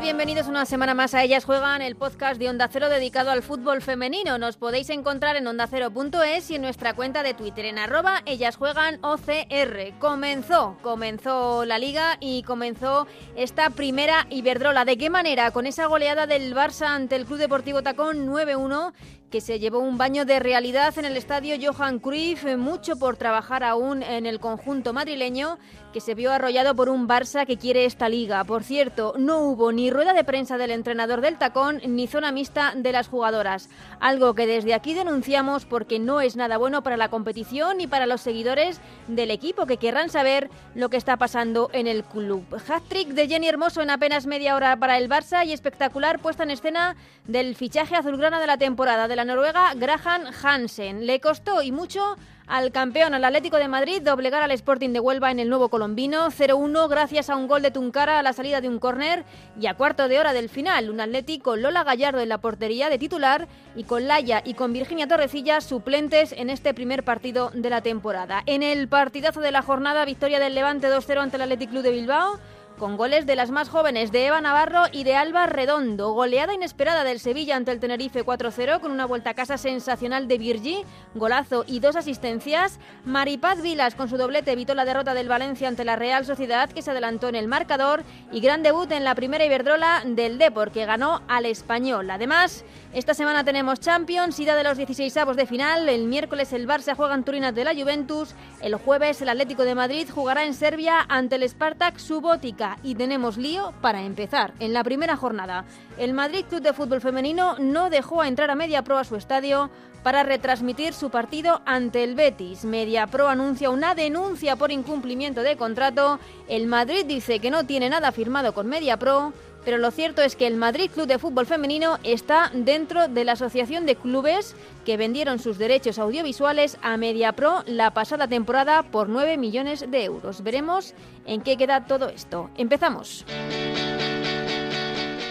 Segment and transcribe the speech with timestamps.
[0.00, 3.80] Bienvenidos una semana más a Ellas Juegan, el podcast de Onda Cero dedicado al fútbol
[3.80, 4.36] femenino.
[4.36, 8.98] Nos podéis encontrar en ondacero.es y en nuestra cuenta de Twitter en arroba Ellas Juegan
[9.02, 9.98] OCR.
[9.98, 13.06] Comenzó, comenzó la liga y comenzzó
[13.36, 14.84] esta primera Iberdrola.
[14.84, 15.50] ¿De qué manera?
[15.50, 18.92] Con esa goleada del Barça ante el Club Deportivo Tacón 9-1
[19.30, 23.64] que se llevó un baño de realidad en el estadio Johan Cruyff, mucho por trabajar
[23.64, 25.58] aún en el conjunto madrileño,
[25.92, 28.44] que se vio arrollado por un Barça que quiere esta liga.
[28.44, 32.74] Por cierto, no hubo ni rueda de prensa del entrenador del tacón ni zona mixta
[32.76, 37.08] de las jugadoras, algo que desde aquí denunciamos porque no es nada bueno para la
[37.08, 41.86] competición ni para los seguidores del equipo que querrán saber lo que está pasando en
[41.86, 42.44] el club.
[42.68, 46.50] Hat-trick de Jenny Hermoso en apenas media hora para el Barça y espectacular puesta en
[46.50, 46.94] escena
[47.26, 51.06] del fichaje azulgrana de la temporada de la noruega Graham Hansen.
[51.06, 55.30] Le costó y mucho al campeón, al Atlético de Madrid, doblegar al Sporting de Huelva
[55.30, 58.68] en el nuevo colombino 0-1 gracias a un gol de Tuncara a la salida de
[58.68, 59.24] un córner
[59.58, 62.98] y a cuarto de hora del final, un Atlético Lola Gallardo en la portería de
[62.98, 67.80] titular y con Laia y con Virginia Torrecilla suplentes en este primer partido de la
[67.80, 68.42] temporada.
[68.46, 71.90] En el partidazo de la jornada, victoria del Levante 2-0 ante el Athletic Club de
[71.90, 72.38] Bilbao
[72.78, 76.12] con goles de las más jóvenes de Eva Navarro y de Alba Redondo.
[76.12, 80.38] Goleada inesperada del Sevilla ante el Tenerife 4-0 con una vuelta a casa sensacional de
[80.38, 82.78] Virgi, golazo y dos asistencias.
[83.04, 86.82] Maripaz Vilas con su doblete evitó la derrota del Valencia ante la Real Sociedad que
[86.82, 88.02] se adelantó en el marcador
[88.32, 92.10] y gran debut en la primera Iberdrola del Depor que ganó al Español.
[92.10, 95.88] Además, esta semana tenemos Champions, ida de los 16 avos de final.
[95.88, 98.34] El miércoles el Barça juega en Turín de la Juventus.
[98.60, 103.36] El jueves el Atlético de Madrid jugará en Serbia ante el Spartak Subotica y tenemos
[103.36, 104.52] lío para empezar.
[104.58, 105.64] En la primera jornada,
[105.98, 109.70] el Madrid Club de Fútbol Femenino no dejó entrar a Media Pro a su estadio
[110.02, 112.64] para retransmitir su partido ante el Betis.
[112.64, 116.20] Media Pro anuncia una denuncia por incumplimiento de contrato.
[116.48, 119.32] El Madrid dice que no tiene nada firmado con Media Pro
[119.66, 123.32] pero lo cierto es que el Madrid Club de Fútbol Femenino está dentro de la
[123.32, 124.54] Asociación de Clubes
[124.84, 130.44] que vendieron sus derechos audiovisuales a MediaPro la pasada temporada por 9 millones de euros.
[130.44, 130.94] Veremos
[131.26, 132.48] en qué queda todo esto.
[132.56, 133.24] Empezamos.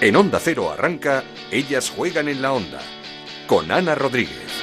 [0.02, 2.82] En Onda Cero arranca Ellas juegan en la Onda
[3.48, 4.55] con Ana Rodríguez.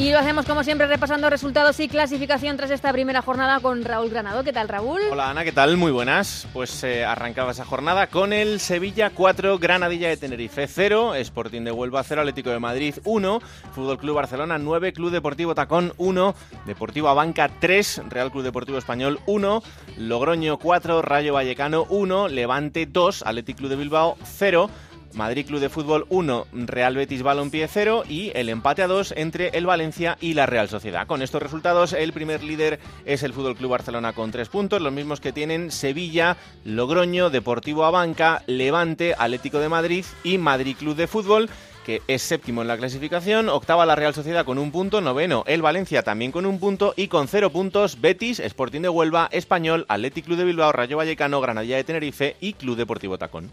[0.00, 4.08] Y lo hacemos como siempre repasando resultados y clasificación tras esta primera jornada con Raúl
[4.08, 4.42] Granado.
[4.42, 5.02] ¿Qué tal, Raúl?
[5.10, 5.76] Hola, Ana, ¿qué tal?
[5.76, 6.48] Muy buenas.
[6.54, 11.72] Pues eh, arrancaba esa jornada con el Sevilla 4, Granadilla de Tenerife 0, Sporting de
[11.72, 13.40] Huelva 0, Atlético de Madrid 1,
[13.74, 16.34] Fútbol Club Barcelona 9, Club Deportivo Tacón 1,
[16.64, 19.62] Deportivo Abanca 3, Real Club Deportivo Español 1,
[19.98, 24.70] Logroño 4, Rayo Vallecano 1, Levante 2, Atlético Club de Bilbao 0,
[25.14, 29.48] Madrid Club de Fútbol 1, Real Betis Balompié 0 y el empate a 2 entre
[29.48, 31.06] el Valencia y la Real Sociedad.
[31.06, 34.92] Con estos resultados, el primer líder es el Fútbol Club Barcelona con 3 puntos, los
[34.92, 41.06] mismos que tienen Sevilla, Logroño, Deportivo Abanca, Levante, Atlético de Madrid y Madrid Club de
[41.06, 41.50] Fútbol
[41.84, 45.62] que es séptimo en la clasificación, octava la Real Sociedad con un punto, noveno el
[45.62, 50.26] Valencia también con un punto y con cero puntos Betis, Sporting de Huelva, Español, Atlético
[50.26, 53.50] Club de Bilbao, Rayo Vallecano, Granadilla de Tenerife y Club Deportivo Tacón.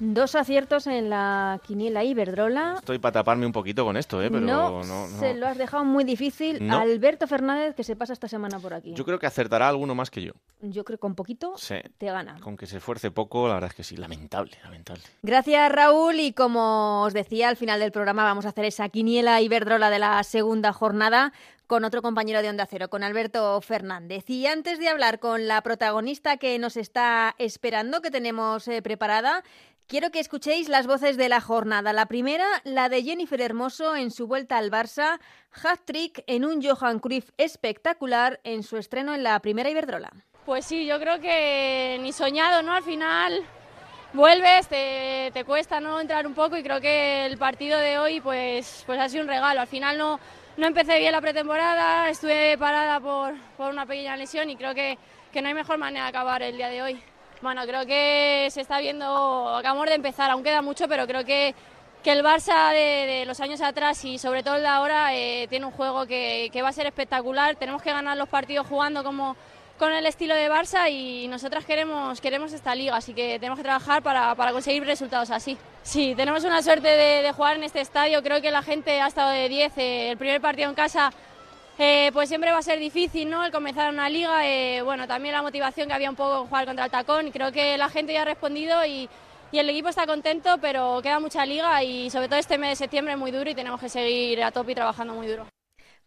[0.00, 2.76] Dos aciertos en la quiniela Iberdrola.
[2.78, 4.30] Estoy para taparme un poquito con esto, ¿eh?
[4.30, 4.82] pero no,
[5.18, 6.70] se lo has dejado muy difícil.
[6.70, 8.94] Alberto Fernández, que se pasa esta semana por aquí.
[8.94, 10.32] Yo creo que acertará alguno más que yo.
[10.60, 11.54] Yo creo que con poquito
[11.98, 12.38] te gana.
[12.40, 13.96] Con que se esfuerce poco, la verdad es que sí.
[13.96, 15.02] Lamentable, lamentable.
[15.22, 16.20] Gracias, Raúl.
[16.20, 19.98] Y como os decía, al final del programa vamos a hacer esa quiniela Iberdrola de
[19.98, 21.32] la segunda jornada
[21.68, 24.28] con otro compañero de Onda Cero, con Alberto Fernández.
[24.30, 29.44] Y antes de hablar con la protagonista que nos está esperando, que tenemos eh, preparada,
[29.88, 31.94] Quiero que escuchéis las voces de la jornada.
[31.94, 35.18] La primera, la de Jennifer Hermoso en su vuelta al Barça,
[35.64, 40.10] hat-trick en un Johan Cruyff espectacular en su estreno en la primera Iberdrola.
[40.44, 42.74] Pues sí, yo creo que ni soñado, ¿no?
[42.74, 43.42] Al final
[44.12, 48.82] vuelves, te, cuesta no entrar un poco y creo que el partido de hoy pues,
[48.84, 49.62] pues ha sido un regalo.
[49.62, 50.20] Al final no,
[50.58, 54.98] no empecé bien la pretemporada, estuve parada por, por una pequeña lesión y creo que,
[55.32, 57.02] que no hay mejor manera de acabar el día de hoy.
[57.40, 61.54] Bueno, creo que se está viendo, acabamos de empezar, aún queda mucho, pero creo que,
[62.02, 65.66] que el Barça de, los años atrás y sobre todo el de ahora eh, tiene
[65.66, 67.54] un juego que, que, va a ser espectacular.
[67.54, 69.36] Tenemos que ganar los partidos jugando como
[69.78, 73.62] con el estilo de Barça y nosotras queremos, queremos esta liga, así que tenemos que
[73.62, 75.56] trabajar para, para conseguir resultados así.
[75.84, 79.30] Sí, tenemos una suerte de, jugar en este estadio, creo que la gente ha estado
[79.30, 81.12] de 10, eh, el primer partido en casa
[81.78, 83.44] eh, pues siempre va a ser difícil, ¿no?
[83.44, 86.66] El comenzar una liga, eh, bueno, también la motivación que había un poco en jugar
[86.66, 89.08] contra el tacón, y creo que la gente ya ha respondido y,
[89.52, 92.76] y el equipo está contento, pero queda mucha liga y sobre todo este mes de
[92.76, 95.46] septiembre es muy duro y tenemos que seguir a tope y trabajando muy duro.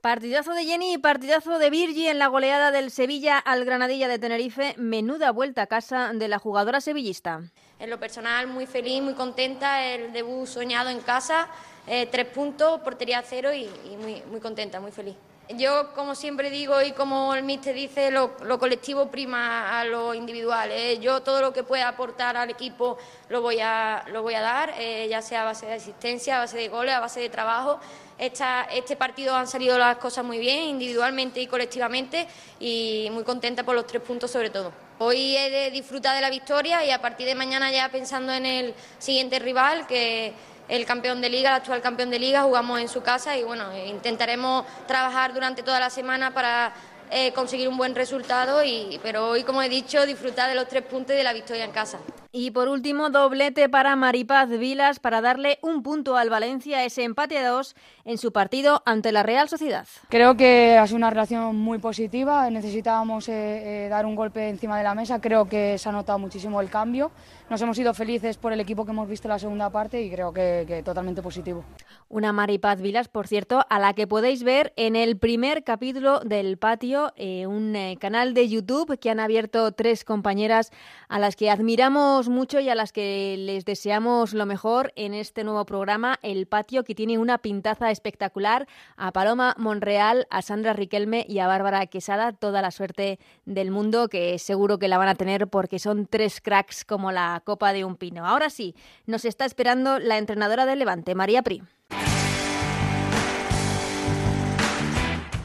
[0.02, 4.18] Partidazo de Jenny y partidazo de Virgi en la goleada del Sevilla al Granadilla de
[4.18, 4.74] Tenerife.
[4.78, 7.42] Menuda vuelta a casa de la jugadora sevillista.
[7.78, 9.86] En lo personal, muy feliz, muy contenta.
[9.86, 11.50] El debut soñado en casa,
[11.86, 15.16] eh, tres puntos, portería cero y, muy, muy contenta, muy feliz.
[15.58, 20.70] Yo, como siempre digo y como el míster dice, lo, colectivo prima a lo individual.
[20.72, 21.00] ¿eh?
[21.00, 22.98] Yo todo lo que pueda aportar al equipo
[23.30, 26.40] lo voy a, lo voy a dar, eh, ya sea a base de asistencia, a
[26.40, 27.80] base de goles, a base de trabajo.
[28.18, 32.28] este partido han salido las cosas muy bien, individualmente y colectivamente,
[32.60, 34.72] y muy contenta por los tres puntos sobre todo.
[35.00, 38.46] Hoy he de disfrutar de la victoria y a partir de mañana ya pensando en
[38.46, 40.34] el siguiente rival, que
[40.72, 43.76] el campeón de liga, el actual campeón de liga, jugamos en su casa y bueno,
[43.76, 46.74] intentaremos trabajar durante toda la semana para
[47.12, 50.84] eh, conseguir un buen resultado, y, pero hoy, como he dicho, disfrutar de los tres
[50.84, 52.00] puntos y de la victoria en casa.
[52.34, 57.38] Y por último, doblete para Maripaz Vilas para darle un punto al Valencia, ese empate
[57.38, 57.76] a dos
[58.06, 59.86] en su partido ante la Real Sociedad.
[60.08, 64.78] Creo que ha sido una relación muy positiva, necesitábamos eh, eh, dar un golpe encima
[64.78, 67.12] de la mesa, creo que se ha notado muchísimo el cambio,
[67.50, 70.10] nos hemos ido felices por el equipo que hemos visto en la segunda parte y
[70.10, 71.66] creo que, totalmente positivo.
[72.08, 76.58] Una Maripaz Vilas, por cierto, a la que podéis ver en el primer capítulo del
[76.58, 80.72] patio, eh, un canal de YouTube que han abierto tres compañeras
[81.10, 85.44] a las que admiramos mucho y a las que les deseamos lo mejor en este
[85.44, 88.68] nuevo programa, El Patio, que tiene una pintaza espectacular.
[88.98, 94.10] A Paloma Monreal, a Sandra Riquelme y a Bárbara Quesada, toda la suerte del mundo,
[94.10, 97.86] que seguro que la van a tener porque son tres cracks como la copa de
[97.86, 98.26] un pino.
[98.26, 98.76] Ahora sí,
[99.06, 101.64] nos está esperando la entrenadora del Levante, María Pri.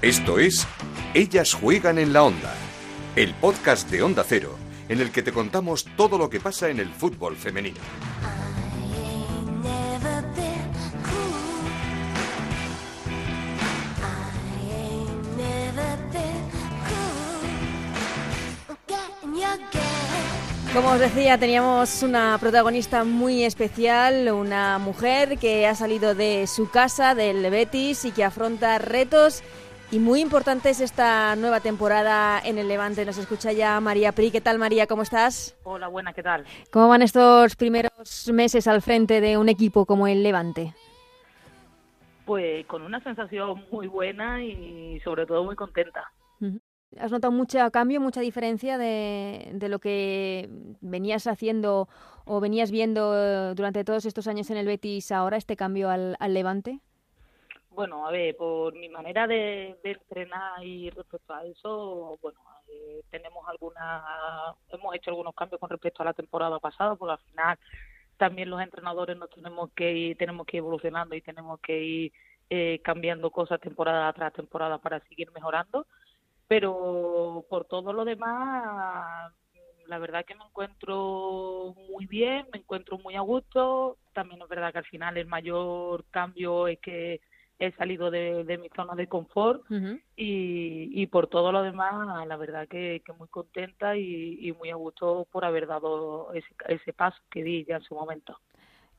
[0.02, 0.67] Esto es
[1.14, 2.55] Ellas juegan en la onda,
[3.17, 6.80] el podcast de Onda Cero en el que te contamos todo lo que pasa en
[6.80, 7.80] el fútbol femenino.
[20.76, 26.68] Como os decía, teníamos una protagonista muy especial, una mujer que ha salido de su
[26.68, 29.42] casa, del Betis, y que afronta retos
[29.90, 33.04] y muy importante es esta nueva temporada en el Levante.
[33.04, 34.30] Nos escucha ya María Pri.
[34.30, 34.86] ¿Qué tal, María?
[34.86, 35.56] ¿Cómo estás?
[35.62, 36.44] Hola, buena, ¿qué tal?
[36.72, 40.74] ¿Cómo van estos primeros meses al frente de un equipo como el Levante?
[42.24, 46.10] Pues con una sensación muy buena y sobre todo muy contenta.
[46.98, 50.48] ¿Has notado mucho cambio, mucha diferencia de, de, lo que
[50.80, 51.88] venías haciendo
[52.24, 56.34] o venías viendo durante todos estos años en el Betis ahora, este cambio al, al
[56.34, 56.80] Levante?
[57.76, 63.46] Bueno, a ver, por mi manera de, entrenar y respecto a eso, bueno, eh, tenemos
[63.46, 64.02] algunas,
[64.70, 67.58] hemos hecho algunos cambios con respecto a la temporada pasada, porque al final
[68.17, 72.12] también los entrenadores nos tenemos que ir, tenemos que ir evolucionando y tenemos que ir
[72.49, 75.87] eh, cambiando cosas temporada tras temporada para seguir mejorando.
[76.49, 79.34] Pero por todo lo demás,
[79.87, 83.99] la verdad que me encuentro muy bien, me encuentro muy a gusto.
[84.14, 87.20] También es verdad que al final el mayor cambio es que
[87.58, 89.62] he salido de, mi zona de confort
[90.16, 95.44] y, por todo lo demás, la verdad que, muy contenta y, muy a gusto por
[95.44, 98.38] haber dado ese, paso que di ya en su momento.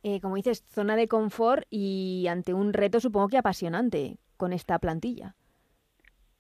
[0.04, 4.80] Eh, como dices, zona de confort y ante un reto supongo que apasionante con esta
[4.80, 5.36] plantilla.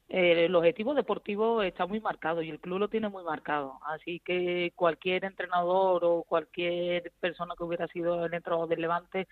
[0.09, 3.79] Eh, el objetivo deportivo está muy marcado y el club lo tiene muy marcado.
[3.85, 9.27] Así que cualquier entrenador o cualquier persona que hubiera sido el entrenador del Levante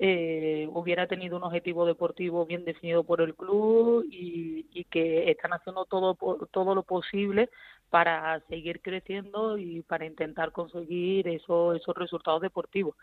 [0.00, 5.84] eh, hubiera tenido un objetivo deportivo bien definido por el club y, que están haciendo
[5.86, 6.16] todo
[6.52, 7.50] todo lo posible
[7.90, 12.94] para seguir creciendo y para intentar conseguir esos esos resultados deportivos.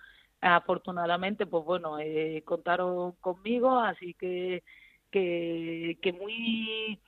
[0.42, 4.64] Afortunadamente pues bueno eh, contaron conmigo así que
[5.12, 7.00] que, que muy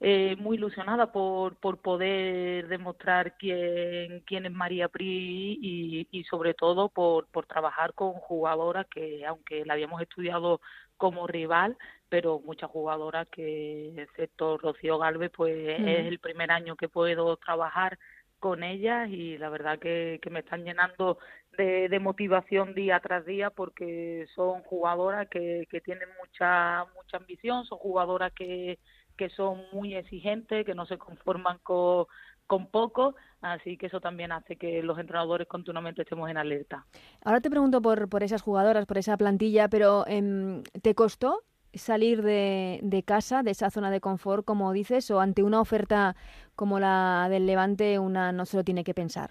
[0.00, 6.52] eh, muy ilusionada por, por poder demostrar quién, quién es María Pri y, y sobre
[6.54, 10.60] todo por, por trabajar con jugadoras que, aunque la habíamos estudiado
[10.98, 16.88] como rival, pero muchas jugadoras que, excepto Rocío Galvez, pues es el primer año que
[16.88, 17.98] puedo trabajar
[18.38, 21.18] con ellas y la verdad que, que me están llenando
[21.56, 27.64] de, de, motivación día tras día porque son jugadoras que, que tienen mucha mucha ambición,
[27.64, 28.78] son jugadoras que,
[29.16, 32.06] que son muy exigentes, que no se conforman con,
[32.46, 36.86] con poco, así que eso también hace que los entrenadores continuamente estemos en alerta.
[37.24, 41.42] Ahora te pregunto por, por esas jugadoras, por esa plantilla, pero em, ¿te costó
[41.74, 46.16] salir de, de, casa, de esa zona de confort, como dices, o ante una oferta
[46.54, 49.30] como la del Levante, una no se lo tiene que pensar?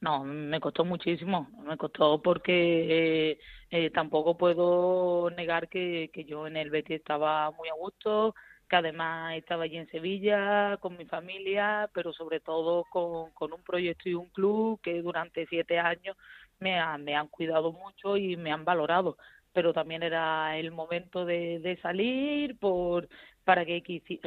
[0.00, 3.38] No, me costó muchísimo, me costó porque eh,
[3.70, 8.34] eh, tampoco puedo negar que, que yo en el Betis estaba muy a gusto,
[8.70, 14.08] que además estaba allí en Sevilla con mi familia, pero sobre todo con, un proyecto
[14.08, 16.16] y un club que durante siete años
[16.60, 19.18] me, me han cuidado mucho y me han valorado.
[19.52, 23.08] Pero también era el momento de, de salir por
[23.44, 23.82] para que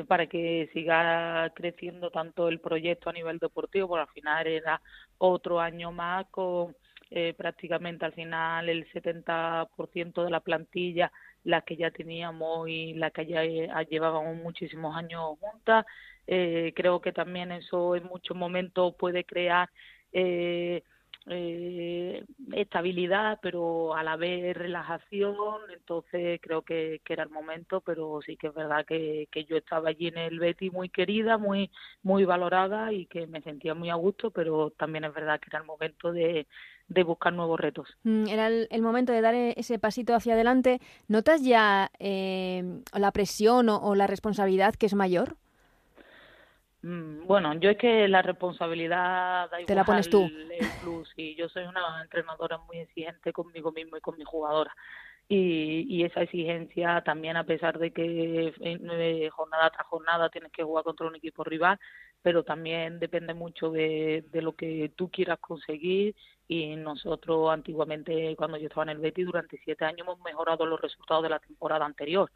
[0.07, 4.81] para que siga creciendo tanto el proyecto a nivel deportivo, porque al final era
[5.17, 6.75] otro año más con
[7.11, 11.11] eh, prácticamente al final el 70% de la plantilla
[11.43, 15.85] la que ya teníamos y la que ya eh, llevábamos muchísimos años juntas.
[16.27, 19.69] Eh, creo que también eso en muchos momentos puede crear
[20.13, 20.83] eh,
[21.27, 28.37] eh, estabilidad, pero a la vez relajación, entonces creo que, era el momento, pero sí
[28.37, 31.69] que es verdad que, que yo estaba allí en el Betty muy querida, muy,
[32.01, 35.59] muy valorada y que me sentía muy a gusto, pero también es verdad que era
[35.59, 36.47] el momento de,
[36.87, 37.87] de buscar nuevos retos.
[38.03, 40.81] Mm, era el, momento de dar e, ese pasito hacia adelante.
[41.07, 45.37] ¿Notas ya eh, la presión o la responsabilidad que es mayor?
[46.83, 50.23] Mm, bueno, yo es que la responsabilidad da Te la pones tú.
[50.25, 54.75] El plus y yo soy una entrenadora muy exigente conmigo mismo y con mi jugadora.
[55.29, 60.63] Y, y esa exigencia también a pesar de que nueve jornada tras jornada tienes que
[60.63, 61.79] jugar contra un equipo rival,
[62.21, 66.13] pero también depende mucho de, de lo que tú quieras conseguir
[66.49, 70.81] y nosotros antiguamente cuando yo estaba en el Betis durante siete años hemos mejorado los
[70.81, 72.29] resultados de la temporada anterior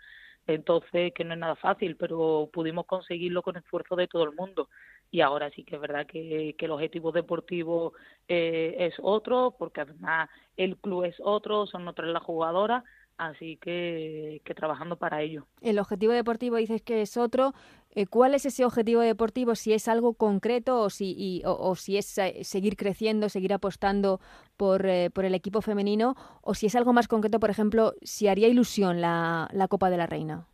[0.47, 4.69] entonces, que no es nada fácil, pero pudimos conseguirlo con esfuerzo de todo el mundo.
[5.11, 7.93] Y ahora sí que es verdad que, el objetivo deportivo
[8.27, 12.83] eh, es otro, porque además el club es otro, son otras las jugadoras,
[13.17, 15.45] así que, que trabajando para ello.
[15.61, 17.53] El objetivo deportivo dices que es otro.
[17.91, 19.55] Eh, ¿Cuál es ese objetivo deportivo?
[19.55, 24.19] Si es algo concreto o si, o, si es eh, seguir creciendo, seguir apostando
[24.55, 28.27] por, eh, por el equipo femenino, o si es algo más concreto, por ejemplo, si
[28.27, 30.45] haría ilusión la, la Copa de la Reina.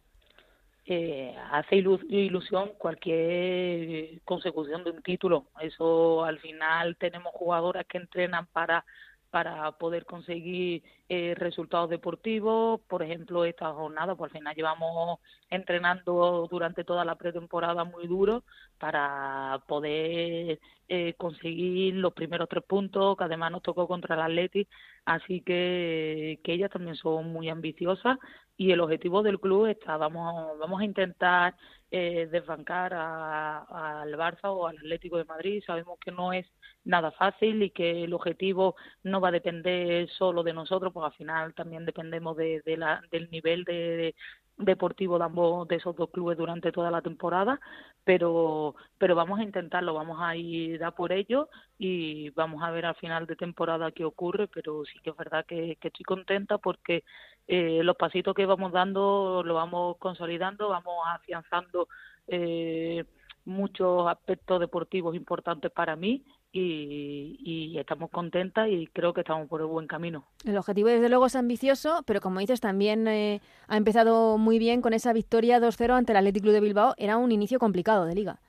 [1.51, 5.48] hace ilusión cualquier consecución de un título.
[5.60, 8.86] Eso al final tenemos jugadoras que entrenan para
[9.34, 10.84] para poder conseguir
[11.15, 12.82] eh, resultados deportivos.
[12.88, 18.43] Por ejemplo, esta jornada, pues al final llevamos entrenando durante toda la pretemporada muy duro
[18.79, 24.67] para poder eh, conseguir los primeros tres puntos, que además nos tocó contra el Atleti,
[25.05, 28.17] así que, que ellas también son muy ambiciosas
[28.58, 31.55] y el objetivo del club está, vamos, vamos a intentar
[31.91, 35.63] eh, desbancar al Barça o al Atlético de Madrid.
[35.65, 36.46] Sabemos que no es
[36.84, 41.53] nada fácil y que el objetivo no va a depender solo de nosotros, al final
[41.53, 44.15] también dependemos de, la, del nivel de,
[44.57, 47.60] deportivo de ambos de esos dos clubes durante toda la temporada,
[48.03, 52.86] pero pero vamos a intentarlo, vamos a ir a por ello y vamos a ver
[52.86, 56.57] al final de temporada qué ocurre, pero sí que es verdad que, que estoy contenta
[56.57, 57.03] porque
[57.48, 61.88] eh, los pasitos que vamos dando lo vamos consolidando, vamos afianzando
[62.27, 63.05] eh,
[63.45, 69.67] muchos aspectos deportivos importantes para mí y, estamos contentas y creo que estamos por el
[69.67, 70.25] buen camino.
[70.45, 74.81] El objetivo desde luego es ambicioso, pero como dices también eh, ha empezado muy bien
[74.81, 76.93] con esa victoria 2-0 ante el Athletic Club de Bilbao.
[76.98, 78.39] Era un inicio complicado de liga.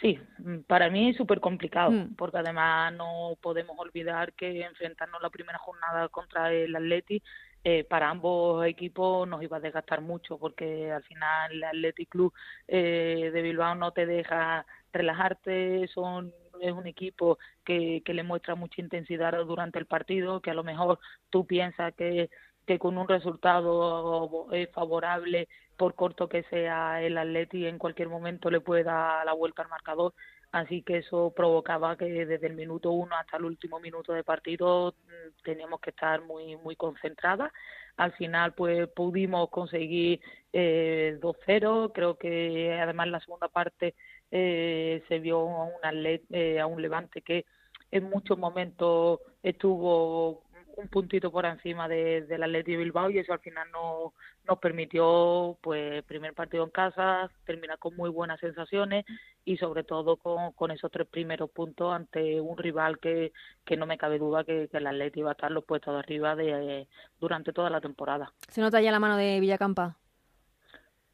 [0.00, 0.18] Sí,
[0.66, 2.14] para mí súper complicado, mm.
[2.14, 7.22] porque además no podemos olvidar que enfrentarnos la primera jornada contra el Athletic
[7.62, 12.32] eh, para ambos equipos nos iba a desgastar mucho porque al final el Athletic Club
[12.66, 14.64] eh, de Bilbao no te deja
[14.94, 20.50] relajarte, son es un equipo que, que le muestra mucha intensidad durante el partido, que
[20.50, 20.98] a lo mejor
[21.30, 22.30] tú piensas que,
[22.66, 28.60] que con un resultado favorable, por corto que sea el Atleti, en cualquier momento le
[28.60, 30.12] puede dar la vuelta al marcador.
[30.52, 34.94] Así que eso provocaba que desde el minuto uno hasta el último minuto de partido
[35.06, 37.52] mm, teníamos que estar muy muy concentradas.
[37.96, 40.20] Al final pues pudimos conseguir
[40.52, 41.92] eh, 2-0.
[41.94, 43.94] Creo que además la segunda parte
[44.30, 45.92] eh, se vio a, una,
[46.30, 47.46] eh, a un Levante que
[47.90, 50.44] en muchos momentos estuvo
[50.76, 54.14] un puntito por encima de, del Atleti de Bilbao y eso al final no,
[54.46, 59.04] nos permitió pues primer partido en casa terminar con muy buenas sensaciones
[59.44, 63.32] y sobre todo con, con esos tres primeros puntos ante un rival que,
[63.64, 66.00] que no me cabe duda que, que el Atleti iba a estar los puestos de
[66.00, 66.86] arriba de,
[67.18, 68.32] durante toda la temporada.
[68.48, 69.96] ¿Se nota ya la mano de Villacampa?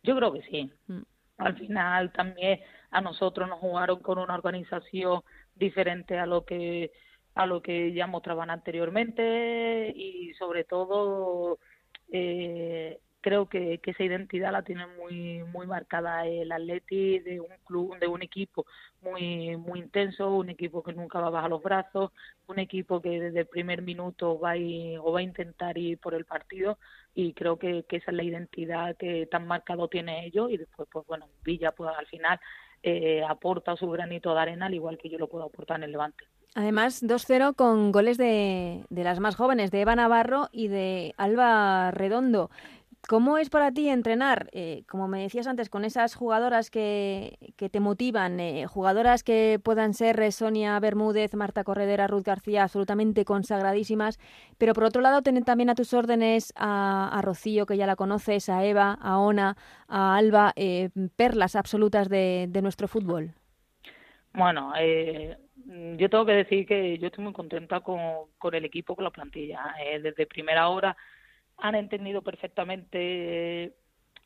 [0.03, 0.71] Yo creo que sí.
[0.87, 1.03] Mm.
[1.39, 2.61] Al final también
[2.97, 5.21] a nosotros nos jugaron con una organización
[5.55, 6.93] diferente a lo que
[7.35, 11.59] a lo que ya mostraban anteriormente y sobre todo
[12.11, 17.99] eh, creo que, esa identidad la tiene muy muy marcada el Atleti de un club
[17.99, 18.65] de un equipo
[19.03, 22.13] muy muy intenso un equipo que nunca va a bajar los brazos
[22.47, 24.57] un equipo que desde el primer minuto va a
[25.03, 26.79] o va a intentar ir por el partido
[27.15, 31.05] y creo que, esa es la identidad que tan marcado tiene ellos y después pues
[31.07, 32.39] bueno Villa pues al final
[32.83, 35.93] eh, aporta su granito de arena al igual que yo lo puedo aportar en el
[35.93, 41.13] Levante Además, 2-0 con goles de, de, las más jóvenes, de Eva Navarro y de
[41.19, 42.51] Alba Redondo.
[43.09, 47.69] ¿Cómo es para ti entrenar, eh, como me decías antes, con esas jugadoras que, que
[47.69, 53.25] te motivan, eh, jugadoras que puedan ser eh, Sonia Bermúdez, Marta Corredera, Ruth García, absolutamente
[53.25, 54.19] consagradísimas,
[54.59, 58.49] pero por otro lado tener también a tus órdenes a, Rocío, que ya la conoces,
[58.49, 60.53] a Eva, a Ona, a Alba,
[61.15, 63.35] perlas absolutas de, de, nuestro fútbol?
[64.33, 68.01] Bueno, yo tengo que decir que yo estoy muy contenta con,
[68.37, 69.75] con el equipo, con la plantilla.
[70.03, 70.97] desde primera hora
[71.59, 73.75] han entendido perfectamente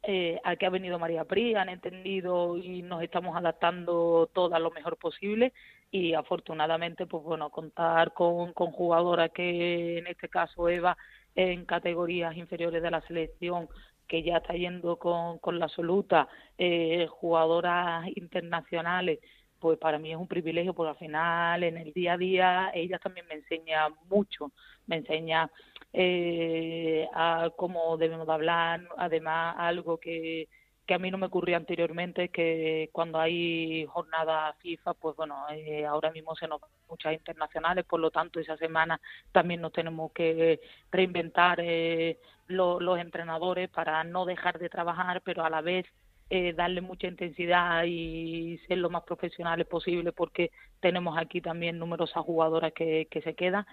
[0.03, 4.59] eh, a qué ha venido María Pri, han entendido y nos estamos adaptando todo a
[4.59, 5.53] lo mejor posible.
[5.91, 10.97] Y afortunadamente pues bueno contar con, con jugadoras que en este caso Eva
[11.35, 13.69] en categorías inferiores de la selección
[14.07, 19.21] que ya está yendo con, con la absoluta, eh, jugadoras internacionales,
[19.61, 22.99] pues para mí es un privilegio porque al final en el día a día ella
[22.99, 24.51] también me enseña mucho,
[24.87, 25.51] me enseña
[25.93, 27.51] eh, a
[27.99, 30.49] debemos hablar, además algo que,
[30.87, 35.87] que a mí no me ocurría anteriormente, que cuando hay jornada FIFA, pues bueno, eh,
[35.87, 40.61] ahora mismo se nos muchas internacionales, por lo tanto esa semana también nos tenemos que
[40.91, 42.19] reinventar eh,
[42.49, 45.87] los entrenadores para no dejar de trabajar, pero a la vez
[46.29, 52.25] eh, darle mucha intensidad y ser lo más profesionales posible porque tenemos aquí también numerosas
[52.25, 53.65] jugadoras que se quedan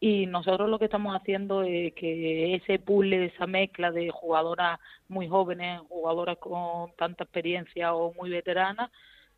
[0.00, 4.78] y nosotros lo que estamos haciendo es que ese pool, esa mezcla de jugadoras
[5.08, 8.90] muy jóvenes, jugadoras con tanta experiencia o muy veteranas,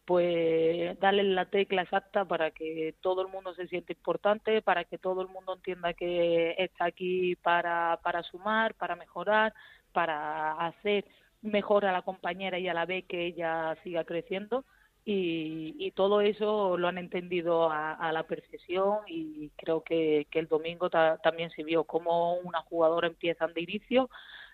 [0.04, 4.98] pues darle la tecla exacta para que todo el mundo se sienta importante, para que
[4.98, 9.54] todo el mundo entienda que está aquí para, para sumar, para mejorar,
[9.92, 11.06] para hacer
[11.42, 14.64] mejor a la compañera y a la vez que ella siga creciendo
[15.04, 21.50] y, todo eso lo han entendido a, la perfección y creo que, el domingo también
[21.50, 24.10] se vio cómo una jugadora empieza de inicio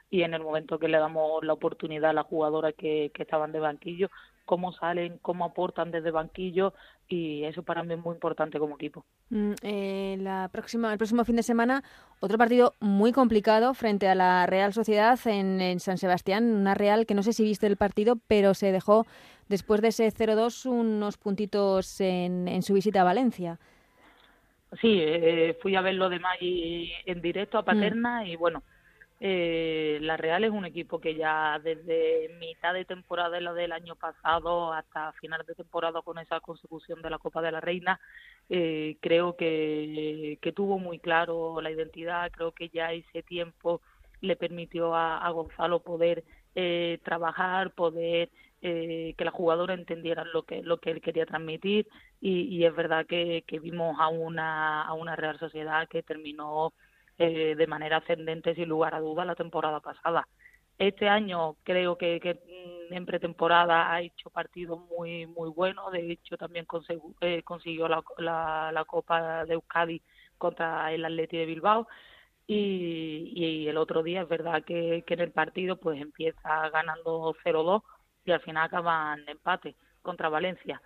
[0.08, 3.60] y en el momento que le damos la oportunidad a las jugadoras que, estaban de
[3.60, 4.08] banquillo,
[4.44, 6.72] cómo salen, cómo aportan desde banquillo
[7.08, 9.04] y eso para mí es muy importante como equipo.
[9.30, 11.82] Mm, eh, la próxima, el próximo fin de semana,
[12.20, 17.06] otro partido muy complicado frente a la Real Sociedad en, en San Sebastián, una Real
[17.06, 19.06] que no sé si viste el partido, pero se dejó
[19.48, 23.58] después de ese 0-2 unos puntitos en, en, su visita a Valencia.
[24.80, 28.26] Sí, eh, fui a ver lo de Maggi en directo a Paterna mm.
[28.26, 28.62] y bueno,
[29.18, 33.94] eh, la Real es un equipo que ya desde mitad de temporada la del año
[33.94, 37.98] pasado hasta final de temporada con esa consecución de la Copa de la Reina,
[38.50, 43.80] eh, creo que, que tuvo muy claro la identidad, creo que ya ese tiempo
[44.20, 48.30] le permitió a, a Gonzalo poder eh, trabajar, poder
[48.68, 51.86] eh, que la jugadora entendiera lo que lo que él quería transmitir.
[52.20, 56.72] Y, es verdad que, vimos a una a una Real Sociedad que terminó
[57.18, 60.26] eh, de manera ascendente sin lugar a duda la temporada pasada.
[60.78, 62.34] Este año creo que, que
[62.90, 66.66] mm, en pretemporada ha hecho partidos muy muy buenos, de hecho también
[67.20, 68.02] eh, consiguió la,
[68.72, 70.02] la, Copa de Euskadi
[70.38, 71.86] contra el Atleti de Bilbao.
[72.48, 77.34] Y, y, el otro día es verdad que, que en el partido pues empieza ganando
[77.44, 77.82] 0-2
[78.26, 80.82] y al final acaban empate contra Valencia.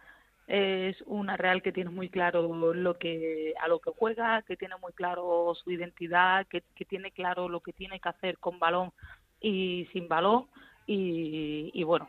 [0.47, 4.75] Es una Real que tiene muy claro lo que a lo que juega, que tiene
[4.83, 8.93] muy claro su identidad, que, tiene claro lo que tiene que hacer con balón
[9.41, 10.47] y sin balón
[10.87, 12.09] y, bueno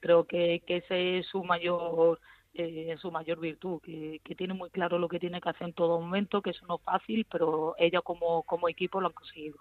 [0.00, 2.18] creo que, que ese es su mayor
[2.58, 6.00] eh, su mayor virtud, que, tiene muy claro lo que tiene que hacer en todo
[6.00, 9.58] momento, que eso no es fácil, pero ella como, como equipo lo han conseguido.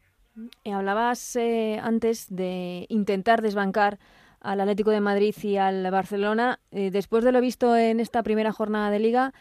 [0.64, 4.00] Y hablabas eh, antes de intentar desbancar
[4.46, 6.60] al Atlético de Madrid y al Barcelona.
[6.72, 9.34] Eh, después de lo visto en esta primera jornada de liga,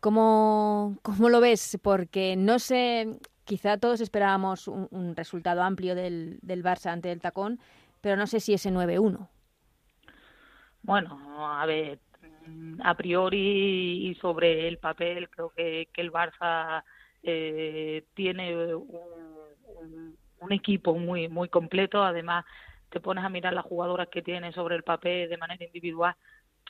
[0.00, 1.78] ¿cómo, cómo lo ves?
[1.80, 7.60] Porque no sé, quizá todos esperábamos un, resultado amplio del, del, Barça ante el Tacón,
[8.00, 9.28] pero no sé si ese 9-1.
[10.82, 11.18] Bueno,
[11.56, 12.00] a ver,
[12.82, 16.82] a priori y sobre el papel, creo que, que el Barça
[17.22, 22.02] eh, tiene un, un, equipo muy muy completo.
[22.02, 22.44] Además,
[22.90, 26.14] te pones a mirar las jugadoras que tiene sobre el papel de manera individual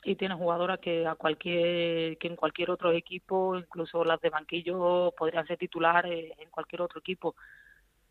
[0.03, 5.13] y tiene jugadoras que a cualquier que en cualquier otro equipo incluso las de banquillo
[5.17, 7.35] podrían ser titulares en cualquier otro equipo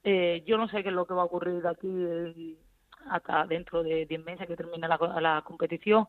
[0.04, 2.56] eh, yo no sé qué es lo que va a ocurrir aquí
[3.10, 6.06] hasta dentro de 10 meses que termine la, la competición.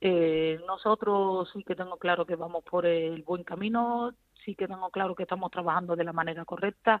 [0.00, 4.12] Eh, nosotros sí que tengo claro que vamos por el buen camino,
[4.44, 7.00] sí que tengo claro que estamos trabajando de la manera correcta,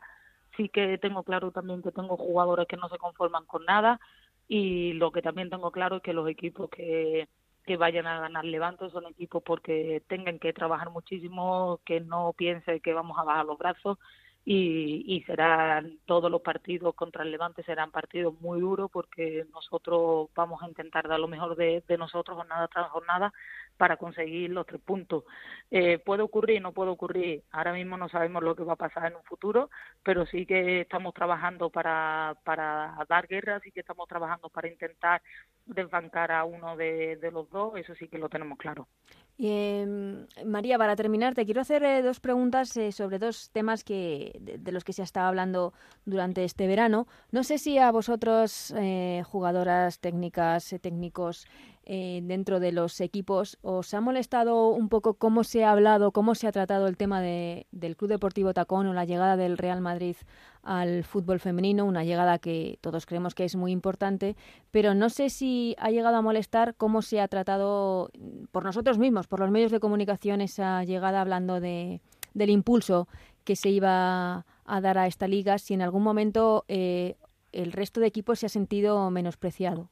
[0.56, 3.98] sí que tengo claro también que tengo jugadores que no se conforman con nada
[4.54, 7.26] y lo que también tengo claro es que los equipos que,
[7.64, 12.80] que vayan a ganar Levante son equipos porque tengan que trabajar muchísimo, que no piense
[12.80, 13.96] que vamos a bajar los brazos
[14.44, 20.28] y, y serán todos los partidos contra el Levante serán partidos muy duros porque nosotros
[20.34, 23.32] vamos a intentar dar lo mejor de, de nosotros jornada tras jornada
[23.82, 25.24] para conseguir los tres puntos.
[25.68, 27.42] Eh, puede ocurrir, no puede ocurrir.
[27.50, 29.70] Ahora mismo no sabemos lo que va a pasar en un futuro,
[30.04, 35.20] pero sí que estamos trabajando para, para dar guerra, sí que estamos trabajando para intentar
[35.66, 38.86] desbancar a uno de, de los dos, eso sí que lo tenemos claro.
[39.38, 39.84] Eh,
[40.44, 44.58] María, para terminar, te quiero hacer eh, dos preguntas eh, sobre dos temas que, de,
[44.58, 45.72] de, los que se ha estado hablando
[46.04, 47.06] durante este verano.
[47.32, 48.72] No sé si a vosotros,
[49.24, 51.48] jugadoras, técnicas, técnicos,
[51.84, 53.58] eh, dentro de los equipos.
[53.62, 57.20] ¿Os ha molestado un poco cómo se ha hablado, cómo se ha tratado el tema
[57.20, 60.16] de, del Club Deportivo Tacón o la llegada del Real Madrid
[60.62, 61.84] al fútbol femenino?
[61.84, 64.36] Una llegada que todos creemos que es muy importante,
[64.70, 68.10] pero no sé si ha llegado a molestar cómo se ha tratado
[68.52, 72.00] por nosotros mismos, por los medios de comunicación, esa llegada hablando de,
[72.34, 73.08] del impulso
[73.44, 77.16] que se iba a dar a esta liga, si en algún momento eh,
[77.52, 79.90] el resto de equipos se ha sentido menospreciado.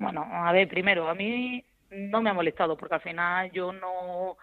[0.00, 4.38] Bueno, a ver, primero, a mí no me ha molestado porque al final yo no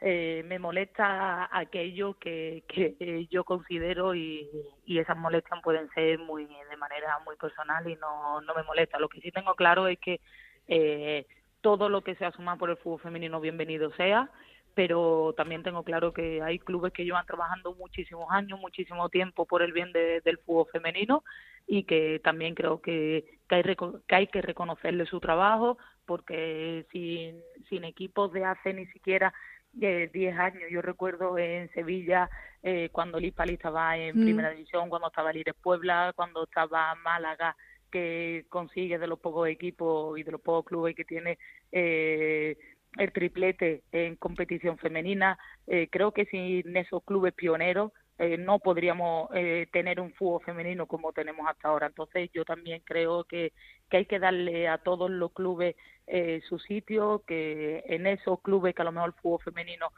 [0.00, 4.48] eh, me molesta aquello que, que yo considero y,
[4.86, 8.98] y esas molestias pueden ser muy de manera muy personal y no, no me molesta.
[8.98, 10.18] Lo que sí tengo claro es que
[10.66, 11.26] eh,
[11.60, 14.30] todo lo que se asuma por el fútbol femenino bienvenido sea
[14.76, 19.62] pero también tengo claro que hay clubes que llevan trabajando muchísimos años, muchísimo tiempo por
[19.62, 21.24] el bien de, del fútbol femenino
[21.66, 23.62] y que también creo que, que, hay,
[24.06, 29.32] que hay que reconocerle su trabajo porque sin, sin equipos de hace ni siquiera
[29.80, 30.64] eh, 10 años.
[30.70, 32.28] Yo recuerdo en Sevilla
[32.62, 34.24] eh, cuando Liz Pali estaba en mm.
[34.24, 37.56] primera división, cuando estaba Lires Puebla, cuando estaba Málaga,
[37.90, 41.38] que consigue de los pocos equipos y de los pocos clubes que tiene
[41.72, 42.58] eh,
[42.98, 45.38] el triplete en competición femenina.
[45.66, 50.86] Eh, creo que sin esos clubes pioneros eh, no podríamos eh, tener un fútbol femenino
[50.86, 51.86] como tenemos hasta ahora.
[51.88, 53.52] Entonces yo también creo que,
[53.90, 58.74] que hay que darle a todos los clubes eh, su sitio, que en esos clubes
[58.74, 59.88] que a lo mejor el fútbol femenino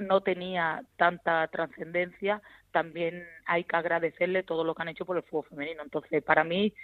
[0.00, 5.22] no tenía tanta trascendencia, también hay que agradecerle todo lo que han hecho por el
[5.24, 5.82] fútbol femenino.
[5.82, 6.74] Entonces, para mí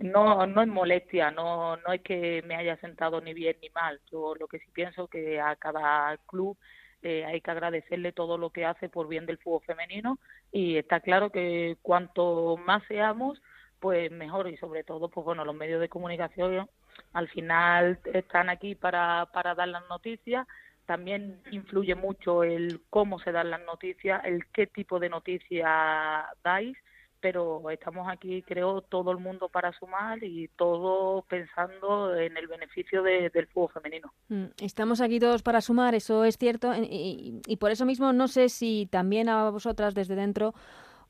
[0.00, 4.00] no no es molestia, no no es que me haya sentado ni bien ni mal.
[4.10, 6.58] Yo lo que sí pienso que a cada club
[7.02, 10.18] eh, hay que agradecerle todo lo que hace por bien del fútbol femenino
[10.50, 13.40] y está claro que cuanto más seamos,
[13.78, 16.68] pues mejor y sobre todo, pues bueno, los medios de comunicación
[17.12, 20.46] al final están aquí para, para dar las noticias.
[20.88, 25.68] También influye mucho el cómo se dan las noticias, el qué tipo de noticias
[26.42, 26.78] dais
[27.20, 33.02] pero estamos aquí, creo, todo el mundo para sumar y todo pensando en el beneficio
[33.02, 34.12] de, del fútbol femenino.
[34.28, 38.48] Mm, estamos aquí todos para sumar, eso es cierto, y, por eso mismo no sé
[38.48, 40.54] si también a vosotras desde dentro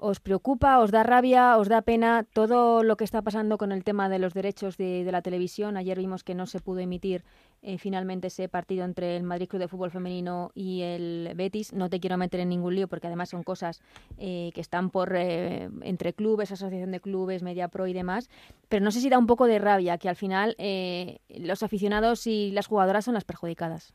[0.01, 3.83] ¿Os preocupa, os da rabia, os da pena todo lo que está pasando con el
[3.83, 5.77] tema de los derechos de, la televisión?
[5.77, 7.25] Ayer vimos que no se pudo emitir
[7.63, 11.73] eh, finalmente ese partido entre el Madrid Club de Fútbol Femenino y el Betis.
[11.73, 13.83] No te quiero meter en ningún lío porque además son cosas
[14.19, 18.31] eh, que están por eh, entre clubes, asociación de clubes, Media Pro y demás.
[18.69, 22.29] Pero no sé si da un poco de rabia que al final eh, los aficionados
[22.29, 23.95] y las jugadoras son las perjudicadas.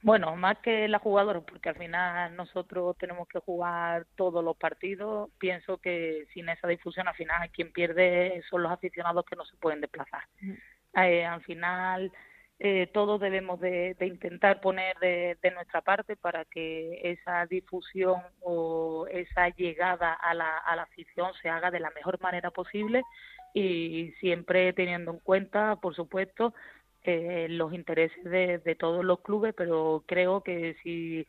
[0.00, 5.30] Bueno, más que la jugadora, porque al final nosotros tenemos que jugar todos los partidos,
[5.38, 9.56] pienso que sin esa difusión al final quien pierde son los aficionados que no se
[9.56, 10.22] pueden desplazar.
[10.94, 12.12] Eh, al final
[12.60, 18.20] eh, todos debemos de, de intentar poner de, de, nuestra parte para que esa difusión
[18.40, 23.02] o esa llegada a la, a la afición se haga de la mejor manera posible
[23.54, 26.52] y siempre teniendo en cuenta, por supuesto,
[27.04, 31.26] eh, los intereses de, de, todos los clubes, pero creo que si,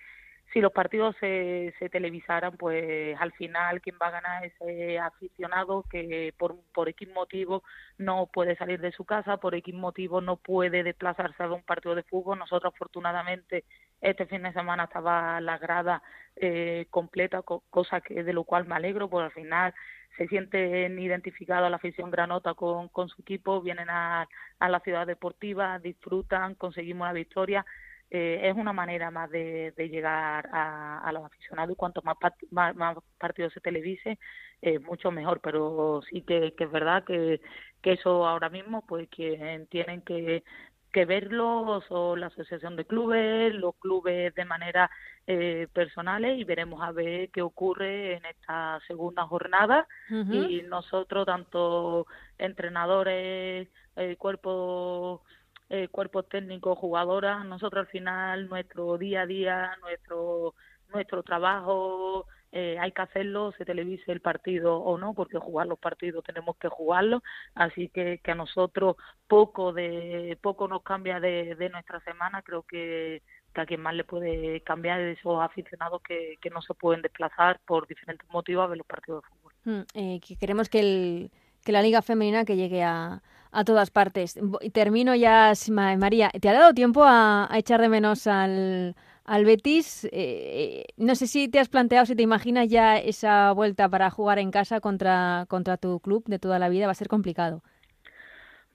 [0.52, 5.00] si los partidos se, se televisaran, pues al final quien va a ganar es ese
[5.00, 7.64] aficionado que por, por X motivo
[7.98, 11.96] no puede salir de su casa, por X motivo no puede desplazarse a un partido
[11.96, 12.40] de fútbol.
[12.40, 13.64] Nosotros afortunadamente
[14.02, 16.02] este fin de semana estaba la grada
[16.36, 19.74] eh, completa, co cosa que de lo cual me alegro, porque al final
[20.18, 24.28] se sienten identificados la afición granota con, con su equipo, vienen a,
[24.60, 27.66] a la ciudad deportiva, disfrutan, conseguimos la victoria
[28.12, 32.18] eh, es una manera más de, llegar a, los aficionados y cuanto más,
[32.52, 34.18] más, partidos se televise,
[34.62, 35.42] eh, mucho mejor.
[35.42, 37.40] Pero sí que, es verdad que,
[37.82, 40.44] que eso ahora mismo, pues que tienen que
[40.92, 44.90] que verlo son la asociación de clubes, los clubes de manera
[45.28, 49.88] eh, personales y veremos a ver qué ocurre en esta segunda jornada.
[50.10, 55.22] Y nosotros tanto entrenadores, eh, cuerpos
[55.70, 60.56] eh, cuerpos técnicos, jugadoras, nosotros al final nuestro día a día, nuestro
[60.92, 65.78] nuestro trabajo eh, hay que hacerlo, se televise el partido o no, porque jugar los
[65.78, 67.22] partidos tenemos que jugarlos,
[67.54, 68.96] así que, que a nosotros
[69.28, 73.22] poco de poco nos cambia de, de nuestra semana, creo que,
[73.54, 77.60] a quien más le puede cambiar de esos aficionados que, que no se pueden desplazar
[77.66, 79.54] por diferentes motivos a ver los partidos de fútbol.
[79.66, 81.32] Mm, eh, que queremos que, el,
[81.66, 84.40] que la liga femenina que llegue a, a todas partes.
[84.72, 86.30] Termino ya, María.
[86.30, 88.96] ¿Te ha dado tiempo a echar de menos al,
[89.30, 90.06] al Betis.
[90.06, 94.10] Eh, eh, no sé si te has planteado, si te imaginas ya esa vuelta para
[94.10, 97.62] jugar en casa contra, contra tu club de toda la vida, va a ser complicado.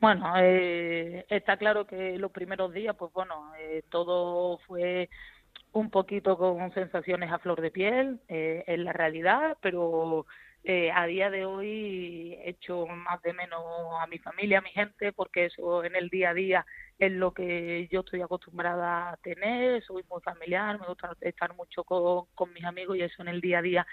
[0.01, 3.53] Bueno, eh, está claro que los primeros días, pues bueno,
[3.89, 5.09] todo fue
[5.73, 10.27] un poquito con sensaciones a flor de piel, en la realidad, pero
[10.67, 13.63] eh, a día de hoy echo más de menos
[14.01, 16.67] a mi familia, a mi gente, porque eso en el día a día
[16.99, 21.85] es lo que yo estoy acostumbrada a tener, soy muy familiar, me gusta estar mucho
[21.85, 23.87] con, con mis amigos y eso en el día a día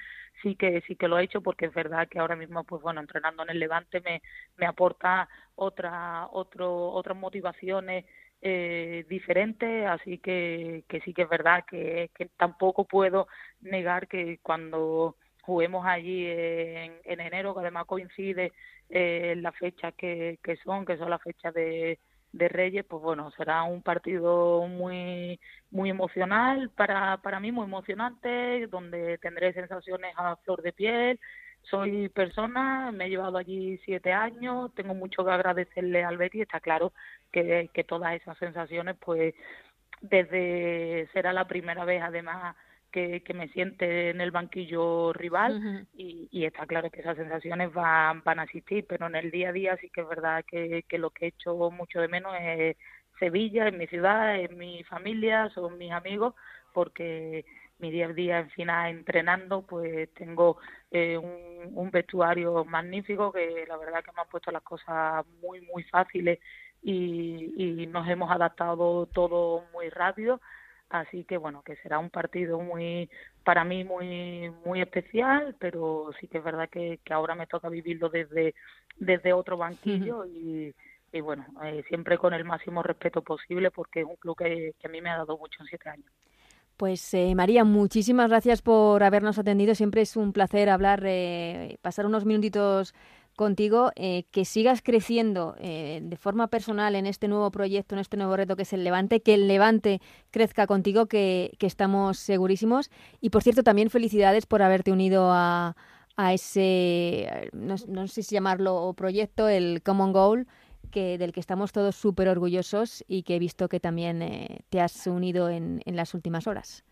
[0.44, 3.02] sí que sí que lo he hecho porque es verdad que ahora mismo pues bueno
[3.02, 4.22] entrenando en el Levante me,
[4.58, 8.06] me aporta otra otro otras motivaciones
[8.42, 13.28] eh, diferentes así que, que sí que es verdad que, que tampoco puedo
[13.62, 18.54] negar que cuando juguemos allí en, enero, que además coincide
[18.90, 22.00] eh, en las fechas que, que son, que son las fechas de,
[22.34, 25.39] de Reyes, pues bueno, será un partido muy
[25.70, 31.20] muy emocional para, para mí, muy emocionante, donde tendré sensaciones a flor de piel.
[31.63, 36.60] Soy persona, me he llevado allí siete años, tengo mucho que agradecerle al Betty, está
[36.60, 36.91] claro
[37.32, 39.36] que, que todas esas sensaciones, pues
[40.02, 42.56] desde será la primera vez además
[42.91, 48.21] que, me siente en el banquillo rival y, y, está claro que esas sensaciones van,
[48.23, 50.97] van a existir, pero en el día a día sí que es verdad que, que
[50.97, 52.77] lo que he hecho mucho de menos es
[53.19, 56.34] Sevilla, en mi ciudad, en mi familia, son mis amigos,
[56.73, 57.45] porque
[57.80, 60.58] mi día a día en final entrenando, pues tengo
[60.91, 65.62] eh, un, un, vestuario magnífico que la verdad que me ha puesto las cosas muy,
[65.62, 66.39] muy fáciles
[66.84, 70.41] y, y nos hemos adaptado todo muy rápido
[70.91, 73.10] Así que bueno, que será un partido muy,
[73.45, 78.10] para mí muy, muy especial, pero sí que es verdad que, ahora me toca vivirlo
[78.10, 78.54] desde,
[78.97, 80.75] desde otro banquillo y,
[81.13, 84.88] y bueno, eh, siempre con el máximo respeto posible porque es un club que, a
[84.88, 86.12] mí me ha dado mucho en siete años.
[86.77, 89.75] Pues eh, María, muchísimas gracias por habernos atendido.
[89.75, 92.95] Siempre es un placer hablar, eh, pasar unos minutitos
[93.41, 98.15] contigo, eh, que sigas creciendo eh, de forma personal en este nuevo proyecto, en este
[98.15, 99.99] nuevo reto que es el Levante, que el Levante
[100.30, 102.91] crezca contigo, que, estamos segurísimos.
[103.19, 105.75] Y por cierto, también felicidades por haberte unido a,
[106.32, 110.47] ese, no, sé si llamarlo proyecto, el Common Goal,
[110.91, 114.82] que, del que estamos todos súper orgullosos y que he visto que también eh, te
[114.82, 116.84] has unido en, en las últimas horas.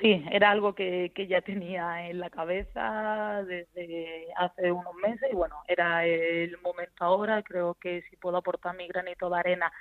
[0.00, 5.34] Sí, era algo que, que ya tenía en la cabeza desde hace unos meses y
[5.34, 7.42] bueno, era el momento ahora.
[7.42, 9.72] Creo que si puedo aportar mi granito de arena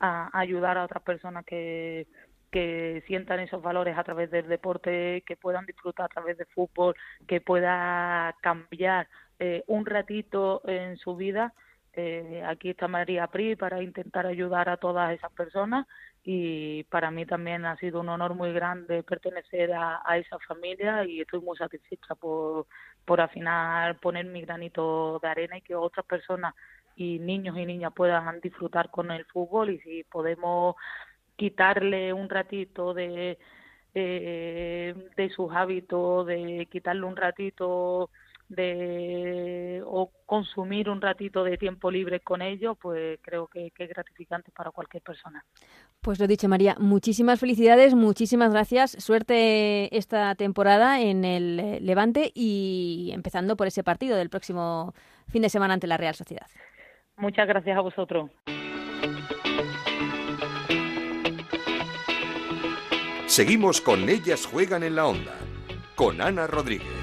[0.00, 2.06] a, ayudar a otras personas que,
[2.50, 6.94] que sientan esos valores a través del deporte, que puedan disfrutar a través del fútbol,
[7.26, 9.06] que pueda cambiar
[9.38, 11.52] eh, un ratito en su vida.
[11.92, 15.86] Eh, aquí está María Pri para intentar ayudar a todas esas personas
[16.30, 21.22] y para mí también ha sido un honor muy grande pertenecer a, esa familia y
[21.22, 22.66] estoy muy satisfecha por,
[23.06, 26.54] por al final poner mi granito de arena y que otras personas
[26.96, 30.76] y niños y niñas puedan disfrutar con el fútbol y si podemos
[31.34, 33.38] quitarle un ratito de,
[33.94, 38.10] eh, de sus hábitos, de quitarle un ratito
[38.48, 44.50] de o consumir un ratito de tiempo libre con ellos, pues creo que, es gratificante
[44.50, 45.44] para cualquier persona.
[46.00, 48.92] Pues lo dicho, María, muchísimas felicidades, muchísimas gracias.
[48.92, 54.94] Suerte esta temporada en el eh, Levante y empezando por ese partido del próximo
[55.28, 56.46] fin de semana ante la Real Sociedad.
[57.16, 58.30] Muchas gracias a vosotros.
[63.26, 65.34] Seguimos con Ellas Juegan en la Onda,
[65.94, 66.97] con Ana Rodríguez.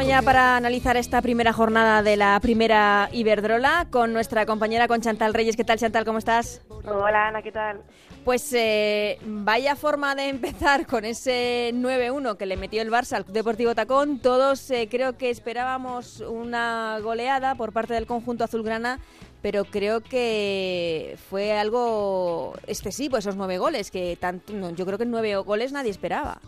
[0.00, 5.02] Turno ya para analizar esta primera jornada de la primera Iberdrola con nuestra compañera con
[5.02, 5.56] Chantal Reyes.
[5.56, 6.06] ¿Qué tal, Chantal?
[6.06, 6.62] ¿Cómo estás?
[6.86, 7.82] Hola, Ana, ¿qué tal?
[8.24, 13.30] Pues eh, vaya forma de empezar con ese 9-1 que le metió el Barça al
[13.30, 14.20] Deportivo Tacón.
[14.20, 19.00] Todos eh, creo que esperábamos una goleada por parte del conjunto azulgrana,
[19.42, 25.36] pero creo que fue algo excesivo esos nueve goles, que tanto, yo creo que nueve
[25.36, 26.40] goles nadie esperaba.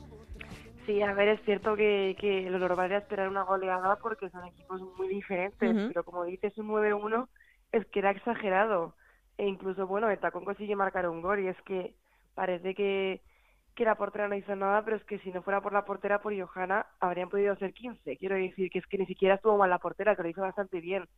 [0.86, 4.44] Sí, a ver, es cierto que, que lo normal era esperar una goleada porque son
[4.46, 7.28] equipos muy diferentes, pero como dices, un 9-1
[7.70, 8.96] es que era exagerado.
[9.38, 11.94] E incluso, bueno, el Tacón consigue marcar un gol y es que
[12.34, 13.22] parece que,
[13.76, 16.20] que la portera no hizo nada, pero es que si no fuera por la portera,
[16.20, 18.16] por Johanna, habrían podido ser 15.
[18.16, 20.80] Quiero decir que es que ni siquiera estuvo mal la portera, que lo hizo bastante
[20.80, 21.08] bien.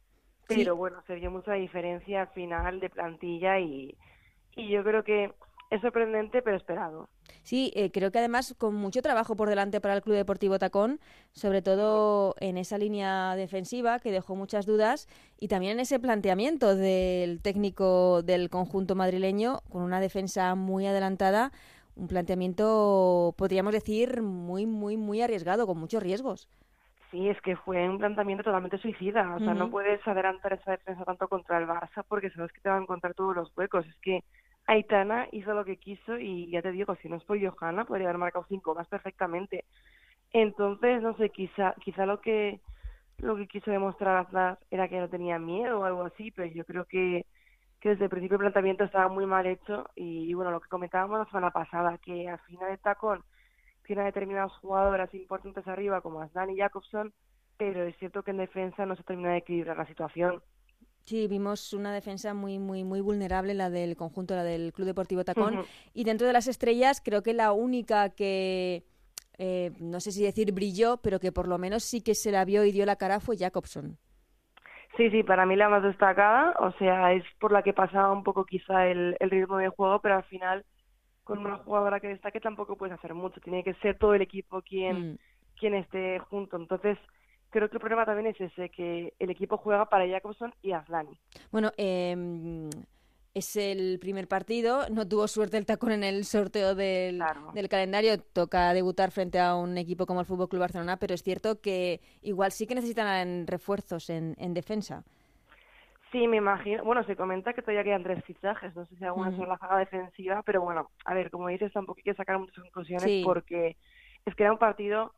[0.46, 3.96] Pero bueno, se vio mucha diferencia al final de plantilla y,
[4.57, 5.33] y yo creo que
[5.70, 7.09] es sorprendente, pero esperado.
[7.44, 10.98] Sí, eh, creo que además con mucho trabajo por delante para el Club Deportivo Tacón,
[11.33, 16.74] sobre todo en esa línea defensiva que dejó muchas dudas y también en ese planteamiento
[16.74, 21.52] del técnico del conjunto madrileño con una defensa muy adelantada,
[21.96, 26.48] un planteamiento, podríamos decir, muy, muy, muy arriesgado, con muchos riesgos.
[27.11, 29.37] Sí, es que fue un planteamiento totalmente suicida.
[29.37, 32.70] O sea, no puedes adelantar esa defensa tanto contra el Barça porque sabes que te
[32.70, 33.87] van a encontrar todos los huecos.
[33.87, 34.24] Es que
[34.66, 38.09] Aitana hizo lo que quiso y ya te digo, si no es por Johanna, podría
[38.09, 39.64] haber marcado cinco más perfectamente.
[40.33, 42.61] Entonces, no sé, quizá, quizá lo que
[43.18, 46.64] lo que quiso demostrar Aznar era que no tenía miedo o algo así, pero yo
[46.64, 47.27] creo que,
[47.81, 51.18] que desde el principio el planteamiento estaba muy mal hecho y, bueno, lo que comentábamos
[51.20, 53.24] la semana pasada, que al final de tacón
[53.85, 57.12] tiene determinadas jugadoras importantes arriba como Aslan y Jacobson,
[57.59, 60.42] pero es cierto que en defensa no se termina de equilibrar la situación.
[61.04, 65.22] Sí, vimos una defensa muy, muy, muy vulnerable, la del conjunto, la del Club Deportivo
[65.22, 65.64] Tacón.
[65.92, 68.84] Y dentro de las estrellas, creo que la única que,
[69.36, 72.46] eh, no sé si decir brilló, pero que por lo menos sí que se la
[72.46, 73.98] vio y dio la cara fue Jacobson.
[74.96, 78.22] Sí, sí, para mí la más destacada, o sea, es por la que pasaba un
[78.22, 80.64] poco quizá el, ritmo de juego, pero al final
[81.22, 84.62] con una jugadora que destaque tampoco puedes hacer mucho, tiene que ser todo el equipo
[84.62, 85.18] quien, mm.
[85.58, 86.56] quien esté junto.
[86.56, 86.96] Entonces,
[87.54, 91.16] creo que el problema también es ese, que el equipo juega para Jacobson y Aslani.
[91.52, 92.68] Bueno, eh,
[93.32, 97.22] es el primer partido, no tuvo suerte el tacón en el sorteo del,
[97.54, 101.22] del, calendario, toca debutar frente a un equipo como el Fútbol Club Barcelona, pero es
[101.22, 105.04] cierto que igual sí que necesitan refuerzos en, en defensa.
[106.10, 106.82] Sí, me imagino.
[106.82, 108.74] Bueno, se comenta que todavía quedan tres fichajes.
[108.74, 111.98] No sé si alguna son la zaga defensiva, pero bueno, a ver, como dices, tampoco
[111.98, 113.76] hay que sacar muchas conclusiones porque
[114.24, 115.12] es que era un partido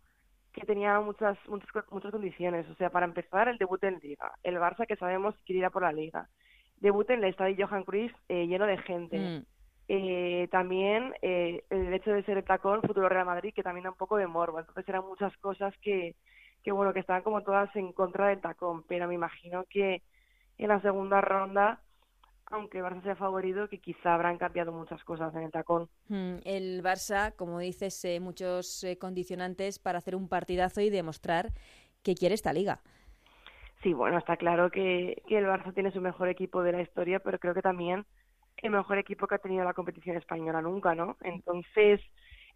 [0.57, 2.69] que tenía muchas, muchas, muchas condiciones.
[2.71, 4.33] O sea, para empezar, el debut en Liga.
[4.43, 6.29] El Barça, que sabemos, a por la Liga.
[6.79, 9.19] Debut en el estadio Johan Cruyff, eh, lleno de gente.
[9.19, 9.45] Mm.
[9.89, 13.91] Eh, también eh, el hecho de ser el tacón, futuro Real Madrid, que también da
[13.91, 14.59] un poco de morbo.
[14.59, 16.17] Entonces eran muchas cosas que,
[16.65, 18.83] que, bueno, que estaban como todas en contra del tacón.
[18.89, 20.03] Pero me imagino que
[20.59, 21.81] en la segunda ronda
[22.51, 25.89] aunque Barça sea favorito, que quizá habrán cambiado muchas cosas en el tacón.
[26.09, 31.53] Hmm, el Barça, como dices, eh, muchos eh, condicionantes para hacer un partidazo y demostrar
[32.03, 32.81] que quiere esta liga.
[33.83, 37.19] Sí, bueno, está claro que, que el Barça tiene su mejor equipo de la historia,
[37.19, 38.07] pero creo que también
[38.59, 41.17] el mejor equipo que ha tenido la competición española nunca, ¿no?
[41.21, 42.01] Entonces,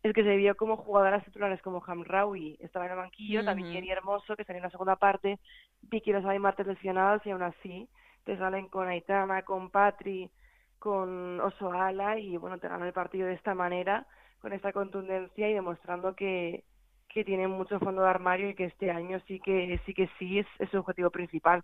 [0.03, 3.91] es que se vio como jugadoras titulares como Hamraoui estaba en el banquillo, también Jenny
[3.91, 5.39] Hermoso, que salió en la segunda parte,
[5.83, 7.89] Vicky Rosada y Martes lesionados, y aún así
[8.25, 10.31] te salen con Aitana, con Patri,
[10.79, 14.07] con Osoala y bueno, te ganan el partido de esta manera,
[14.41, 16.65] con esta contundencia y demostrando que,
[17.09, 20.39] que tienen mucho fondo de armario y que este año sí que sí que sí
[20.39, 21.63] es, su objetivo principal.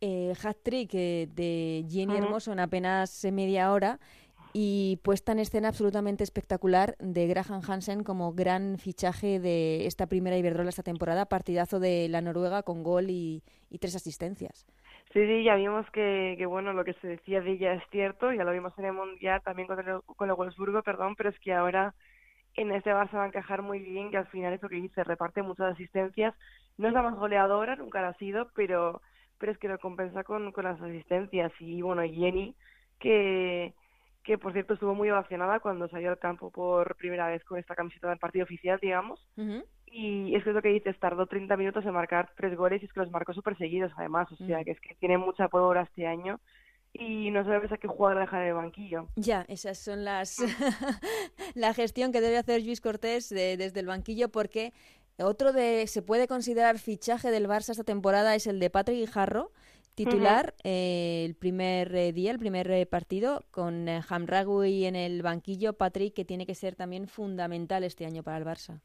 [0.00, 3.98] Eh, hat-trick eh, de Jenny Hermoso en apenas media hora
[4.52, 10.36] y puesta en escena absolutamente espectacular de Graham Hansen como gran fichaje de esta primera
[10.38, 13.42] Iberdrola esta temporada, partidazo de la Noruega con gol y
[13.80, 14.66] tres asistencias.
[15.16, 18.34] Sí, sí, ya vimos que, que, bueno, lo que se decía de ella es cierto,
[18.34, 21.38] ya lo vimos en el Mundial también con el, con el Wolfsburgo, perdón, pero es
[21.38, 21.94] que ahora
[22.52, 25.04] en este Barça va a encajar muy bien, que al final es lo que dice,
[25.04, 26.34] reparte muchas asistencias,
[26.76, 29.00] no es la más goleadora, nunca la ha sido, pero,
[29.38, 32.54] pero es que lo compensa con, con las asistencias, y bueno, Jenny,
[32.98, 33.72] que,
[34.22, 37.74] que por cierto estuvo muy ovacionada cuando salió al campo por primera vez con esta
[37.74, 39.26] camiseta del partido oficial, digamos,
[39.86, 42.86] y es que es lo que dices, tardó 30 minutos en marcar tres goles y
[42.86, 44.64] es que los marcó súper seguidos además, o sea, mm.
[44.64, 46.40] que es que tiene mucha pólvora este año
[46.92, 49.08] y no sabes a qué jugador dejar el banquillo.
[49.16, 50.38] Ya, esas son las
[51.54, 54.72] la gestión que debe hacer Luis Cortés desde el banquillo porque
[55.18, 59.52] otro de se puede considerar fichaje del Barça esta temporada es el de Patrick Guijarro,
[59.94, 65.72] titular eh, el primer eh, día, el primer eh, partido con Hamragui en el banquillo,
[65.72, 68.80] Patrick que tiene que ser también fundamental este año para el Barça.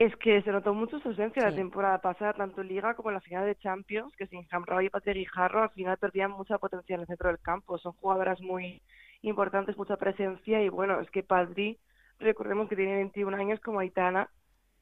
[0.00, 3.16] Es que se notó mucho su ausencia la temporada pasada, tanto en Liga como en
[3.16, 6.94] la final de Champions, que sin Hamraoui y Patrick Guijarro al final perdían mucha potencia
[6.94, 7.76] en el centro del campo.
[7.76, 8.80] Son jugadoras muy
[9.20, 11.78] importantes, mucha presencia y bueno, es que Padri,
[12.18, 14.30] recordemos que tiene 21 años como Aitana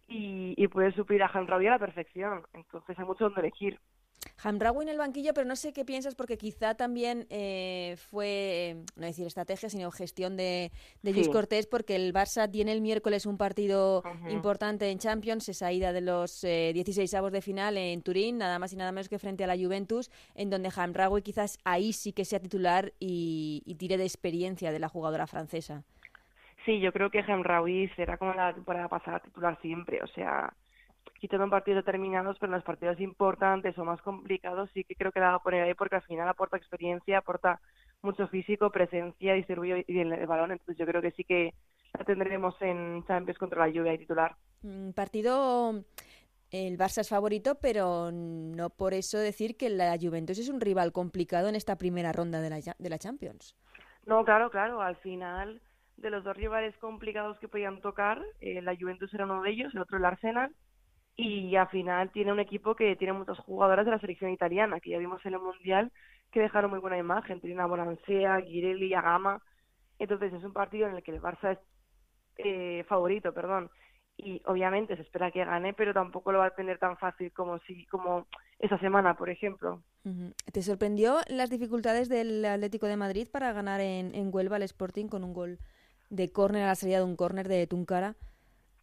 [0.07, 2.45] y, y puede suplir a Hamraoui a la perfección.
[2.53, 3.81] Entonces hay mucho donde elegir.
[4.43, 9.07] Hamraoui en el banquillo, pero no sé qué piensas porque quizá también eh, fue, no
[9.07, 10.71] decir estrategia, sino gestión de,
[11.03, 15.73] de Luis Cortés porque el Barça tiene el miércoles un partido importante en Champions, esa
[15.73, 19.09] ida de los eh, 16 avos de final en Turín, nada más y nada menos
[19.09, 23.63] que frente a la Juventus, en donde Hamraoui quizás ahí sí que sea titular y,
[23.67, 25.83] y tire de experiencia de la jugadora francesa.
[26.65, 30.53] Sí, yo creo que Hamraoui será como la temporada pasada titular siempre, o sea
[31.19, 35.13] quitando en partidos determinados, pero en los partidos importantes o más complicados sí que creo
[35.13, 37.61] que la va a poner ahí porque al final aporta experiencia, aporta
[38.03, 41.55] mucho físico, presencia, distribuye bien el balón, entonces yo creo que sí que
[41.99, 44.37] la tendremos en Champions contra la lluvia y titular.
[44.63, 45.85] Mm, partido
[46.51, 50.93] el Barça es favorito, pero no por eso decir que la Juventus es un rival
[50.93, 53.55] complicado en esta primera ronda de la, de la Champions.
[54.07, 54.81] No, claro, claro.
[54.81, 55.61] Al final,
[55.99, 59.75] de los dos rivales complicados que podían tocar, eh, la Juventus era uno de ellos,
[59.75, 60.55] el otro el Arsenal
[61.21, 64.91] y al final tiene un equipo que tiene muchas jugadoras de la selección italiana, que
[64.91, 65.91] ya vimos en el Mundial,
[66.31, 67.41] que dejaron muy buena imagen.
[67.41, 69.43] Tiene a Bonansea, Girelli, a Gama.
[69.99, 71.59] Entonces es un partido en el que el Barça es
[72.37, 73.69] eh, favorito, perdón.
[74.17, 77.59] Y obviamente se espera que gane, pero tampoco lo va a tener tan fácil como
[77.61, 78.29] si como
[78.61, 79.83] esa semana, por ejemplo.
[80.53, 85.09] ¿Te sorprendió las dificultades del Atlético de Madrid para ganar en, en Huelva el Sporting
[85.09, 85.59] con un gol
[86.11, 88.15] de córner a la salida de un córner de Tuncara?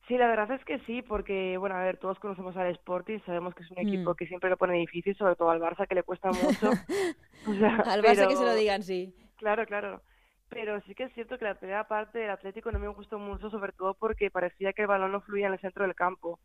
[0.07, 3.55] Sí, la verdad es que sí, porque, bueno, a ver, todos conocemos al Sporting, sabemos
[3.55, 4.15] que es un equipo mm.
[4.15, 6.69] que siempre lo pone difícil, sobre todo al Barça, que le cuesta mucho.
[7.85, 9.15] al Barça que se lo digan, sí.
[9.37, 10.01] Claro, claro.
[10.49, 13.49] Pero sí que es cierto que la primera parte del Atlético no me gustó mucho,
[13.49, 16.39] sobre todo porque parecía que el balón no fluía en el centro del campo.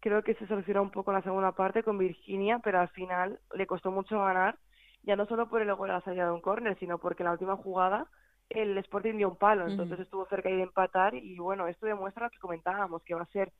[0.00, 3.38] Creo que se solucionó un poco en la segunda parte con Virginia, pero al final
[3.54, 4.56] le costó mucho ganar,
[5.02, 7.26] ya no solo por el gol de la salida de un córner, sino porque en
[7.26, 8.06] la última jugada
[8.50, 12.30] el Sporting dio un palo, entonces estuvo cerca de empatar y bueno, esto demuestra lo
[12.30, 13.52] que comentábamos, que va a ser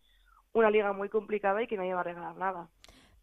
[0.52, 2.68] una liga muy complicada y que nadie va a regalar nada.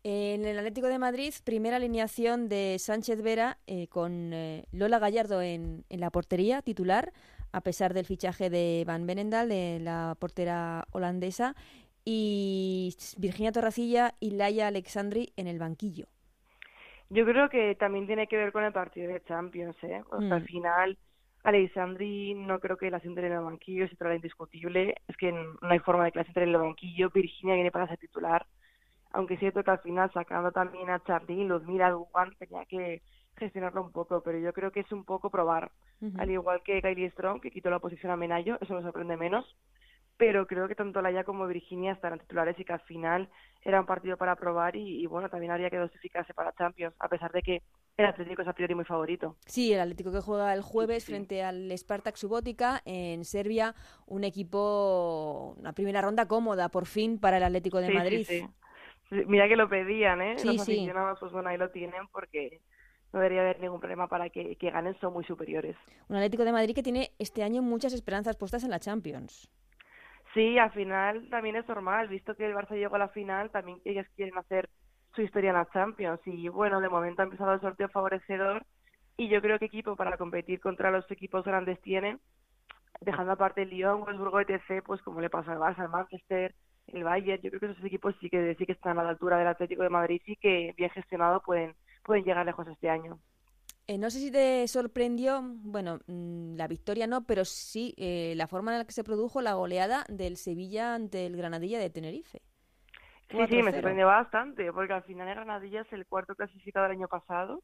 [0.04, 5.42] En el Atlético de Madrid, primera alineación de Sánchez Vera eh, con eh, Lola Gallardo
[5.42, 7.14] en, en, la portería titular,
[7.52, 11.56] a pesar del fichaje de Van Benendal, de la portera holandesa,
[12.04, 16.08] y Virginia Torracilla y Laia Alexandri en el banquillo.
[17.10, 20.02] Yo creo que también tiene que ver con el partido de Champions, ¿eh?
[20.12, 20.46] al mm.
[20.46, 20.98] final
[21.44, 24.96] Alexandri no creo que la sienten en el banquillo, es titular indiscutible.
[25.08, 27.10] Es que no hay forma de que la sienten en el banquillo.
[27.10, 28.46] Virginia viene para ser titular.
[29.14, 33.02] Aunque es cierto que al final, sacando también a Charly, Luzmila, Dugan, tenía que
[33.38, 35.72] gestionarlo un poco, pero yo creo que es un poco probar.
[36.18, 39.46] Al igual que Kylie Strong, que quitó la posición a Menayo, eso me sorprende menos.
[40.18, 43.30] Pero creo que tanto Laia como Virginia estarán titulares y que al final
[43.64, 47.08] era un partido para probar y, y bueno, también habría que dosificarse para Champions, a
[47.08, 47.62] pesar de que
[48.02, 49.38] el Atlético es a priori muy favorito.
[49.46, 53.76] Sí, el Atlético que juega el jueves frente al Spartak Subotica en Serbia,
[54.06, 58.26] un equipo, una primera ronda cómoda por fin para el Atlético de Madrid.
[58.28, 58.46] Sí,
[59.28, 60.36] Mira que lo pedían, ¿eh?
[60.44, 62.62] Los aficionados, pues bueno, ahí lo tienen porque
[63.12, 65.76] no debería haber ningún problema para que, que ganen, son muy superiores.
[66.08, 69.52] Un Atlético de Madrid que tiene este año muchas esperanzas puestas en la Champions.
[70.34, 73.82] Sí, al final también es normal, visto que el Barça llegó a la final, también
[73.84, 74.70] ellos quieren hacer
[75.16, 76.20] su historia en la Champions.
[76.26, 78.66] Y bueno, de momento ha empezado el sorteo favorecedor
[79.18, 82.20] y yo creo que equipo para competir contra los equipos grandes tienen,
[83.02, 86.56] dejando aparte el Lyon, Wolfsburgo, etc., pues como le pasa al Barça, al Manchester,
[86.88, 89.38] el Bayern, yo creo que esos equipos sí que sí que están a la altura
[89.38, 93.20] del Atlético de Madrid y que bien gestionado pueden, pueden llegar lejos este año.
[93.88, 98.48] Eh, no sé si te sorprendió, bueno, mm, la victoria no, pero sí eh, la
[98.48, 102.42] forma en la que se produjo la goleada del Sevilla ante el Granadilla de Tenerife.
[103.32, 106.98] Sí, sí, me sorprendió bastante, porque al final el Granadilla es el cuarto clasificado del
[106.98, 107.62] año pasado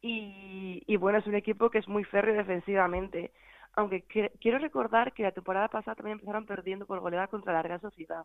[0.00, 3.32] y, y bueno, es un equipo que es muy férreo defensivamente.
[3.74, 4.02] Aunque
[4.40, 8.24] quiero recordar que la temporada pasada también empezaron perdiendo por goleada contra la Real Sociedad.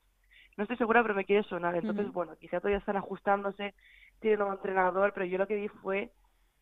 [0.57, 1.75] No estoy segura, pero me quiere sonar.
[1.75, 3.73] Entonces, bueno, quizá todavía están ajustándose,
[4.19, 6.11] tienen un entrenador, pero yo lo que vi fue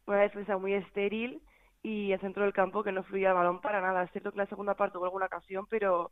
[0.05, 1.41] una defensa muy estéril
[1.83, 4.03] y el centro del campo que no fluía el balón para nada.
[4.03, 6.11] Es cierto que la segunda parte hubo alguna ocasión, pero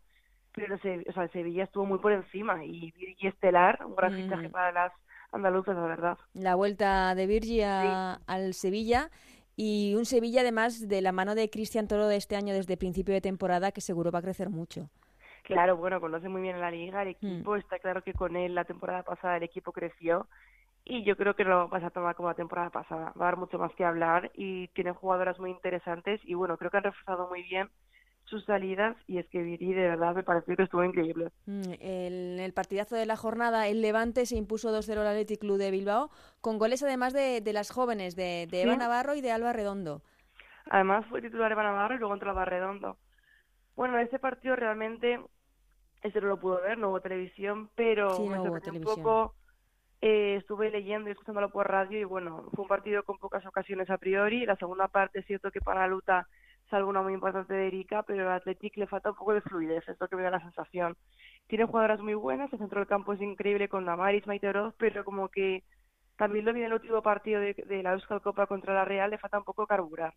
[0.53, 4.51] pero o sea, Sevilla estuvo muy por encima y Virgi Estelar, un gran fichaje mm.
[4.51, 4.93] para las
[5.31, 6.17] andaluzas, la verdad.
[6.33, 9.09] La vuelta de Virgi al Sevilla
[9.55, 13.13] y un Sevilla además de la mano de Cristian Toro de este año desde principio
[13.13, 14.89] de temporada que seguro va a crecer mucho.
[15.43, 17.57] Claro, bueno, conoce muy bien la liga, el equipo, mm.
[17.57, 20.27] está claro que con él la temporada pasada el equipo creció
[20.85, 23.13] y yo creo que lo vas a tomar como la temporada pasada.
[23.19, 26.71] Va a dar mucho más que hablar y tienen jugadoras muy interesantes y bueno, creo
[26.71, 27.69] que han reforzado muy bien
[28.29, 31.29] sus salidas y es que Viri de verdad me pareció que estuvo increíble.
[31.45, 35.57] Mm, el, el partidazo de la jornada, el Levante se impuso 2-0 al Athletic Club
[35.57, 36.09] de Bilbao,
[36.41, 40.01] con goles además de, de las jóvenes, de, de Eva Navarro y de Alba Redondo.
[40.69, 42.97] Además fue titular Eva Navarro y luego entró Alba Redondo.
[43.75, 45.19] Bueno, ese partido realmente,
[46.03, 49.35] ese no lo pudo ver, no hubo televisión, pero me sorprendió un poco
[50.01, 53.89] eh, estuve leyendo y escuchándolo por radio y bueno, fue un partido con pocas ocasiones
[53.89, 54.45] a priori.
[54.45, 56.27] La segunda parte es cierto que para la luta
[56.69, 59.87] salvo una muy importante de Erika, pero al Athletic le falta un poco de fluidez,
[59.87, 60.95] es lo que me da la sensación.
[61.47, 65.29] Tiene jugadoras muy buenas, el centro del campo es increíble con Damaris, Maite pero como
[65.29, 65.63] que
[66.19, 69.17] también lo vi en el último partido de, la Euskal Copa contra la Real, le
[69.17, 70.13] falta un poco carburar.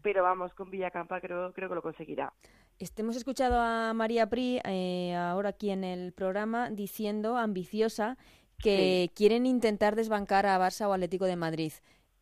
[0.00, 2.32] Pero vamos, con Villacampa creo, creo que lo conseguirá.
[2.78, 8.16] Este, hemos escuchado a María Pri, eh, ahora aquí en el programa, diciendo, ambiciosa,
[8.58, 11.72] que quieren intentar desbancar a Barça o Atlético de Madrid.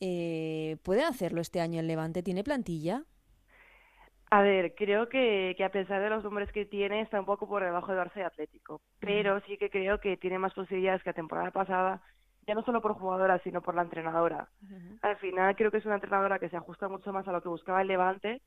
[0.00, 2.22] Eh, ¿Pueden hacerlo este año el Levante?
[2.22, 3.04] ¿Tiene plantilla?
[4.30, 7.48] A ver, creo que, que, a pesar de los nombres que tiene, está un poco
[7.48, 8.80] por debajo de Barça y Atlético.
[9.00, 12.02] Pero sí que creo que tiene más posibilidades que la temporada pasada,
[12.46, 14.48] ya no solo por jugadora, sino por la entrenadora.
[15.02, 17.48] Al final creo que es una entrenadora que se ajusta mucho más a lo que
[17.48, 18.40] buscaba el Levante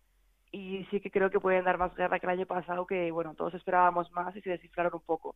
[0.52, 3.36] y sí que creo que pueden dar más guerra que el año pasado, que bueno,
[3.36, 5.36] todos esperábamos más y se descifraron un poco.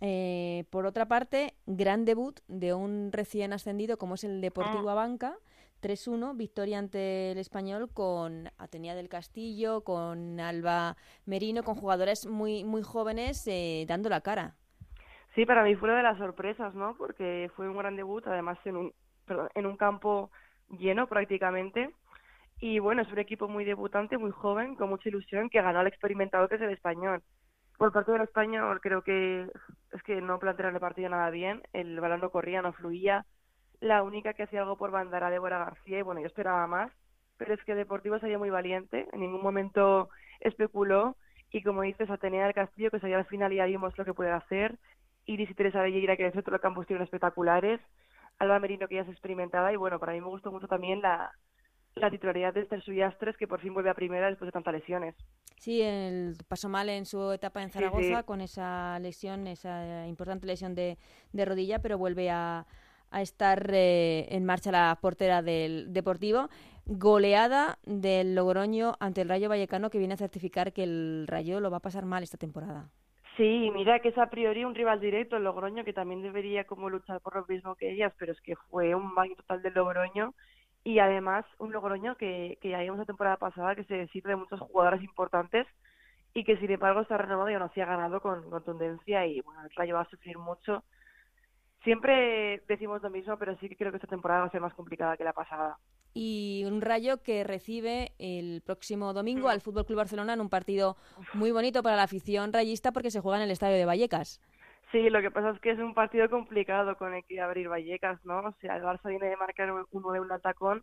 [0.00, 4.92] Eh, por otra parte, gran debut de un recién ascendido como es el Deportivo ah.
[4.92, 5.36] Abanca,
[5.80, 12.64] 3-1, victoria ante el español con Atenea del Castillo, con Alba Merino, con jugadores muy,
[12.64, 14.56] muy jóvenes eh, dando la cara.
[15.34, 16.94] Sí, para mí fue una de las sorpresas, ¿no?
[16.96, 18.92] Porque fue un gran debut, además en un,
[19.54, 20.30] en un campo
[20.68, 21.94] lleno prácticamente.
[22.60, 25.86] Y bueno, es un equipo muy debutante, muy joven, con mucha ilusión, que ganó al
[25.86, 27.22] experimentado que es el español.
[27.78, 29.46] Por parte del español creo que
[29.92, 33.24] es que no plantearon el partido nada bien, el balón no corría, no fluía.
[33.80, 36.92] La única que hacía algo por banda era Débora García y bueno, yo esperaba más,
[37.36, 40.10] pero es que Deportivo salió muy valiente, en ningún momento
[40.40, 41.16] especuló
[41.50, 44.14] y como dices, Atenea del Castillo que salió al final y ya vimos lo que
[44.14, 44.78] puede hacer.
[45.26, 47.80] Iris y Teresa Belleira que en el centro del campo estuvieron espectaculares.
[48.38, 51.32] Alba Merino que ya es experimentada y bueno, para mí me gustó mucho también la,
[51.94, 55.14] la titularidad de Esther Suyastres, que por fin vuelve a primera después de tantas lesiones.
[55.58, 60.74] Sí, el pasó mal en su etapa en Zaragoza con esa lesión, esa importante lesión
[60.74, 60.98] de,
[61.32, 62.66] de rodilla, pero vuelve a,
[63.10, 66.48] a estar eh, en marcha la portera del Deportivo.
[66.86, 71.70] Goleada del Logroño ante el Rayo Vallecano, que viene a certificar que el Rayo lo
[71.70, 72.88] va a pasar mal esta temporada.
[73.36, 76.90] Sí, mira que es a priori un rival directo el Logroño, que también debería como
[76.90, 80.34] luchar por lo mismo que ellas, pero es que fue un baño total del Logroño
[80.84, 84.36] y además un Logroño que, que ya vimos la temporada pasada que se sirve de
[84.36, 85.66] muchas jugadoras importantes
[86.34, 89.62] y que sin embargo está renovado y aún así ha ganado con contundencia y bueno,
[89.64, 90.82] el Rayo va a sufrir mucho.
[91.82, 94.74] Siempre decimos lo mismo, pero sí que creo que esta temporada va a ser más
[94.74, 95.78] complicada que la pasada.
[96.12, 100.96] Y un Rayo que recibe el próximo domingo al Fútbol Club Barcelona en un partido
[101.32, 104.40] muy bonito para la afición rayista porque se juega en el estadio de Vallecas.
[104.92, 108.22] Sí, lo que pasa es que es un partido complicado con el que abrir Vallecas,
[108.24, 108.40] ¿no?
[108.40, 110.82] O sea, el Barça viene de marcar uno de un atacón,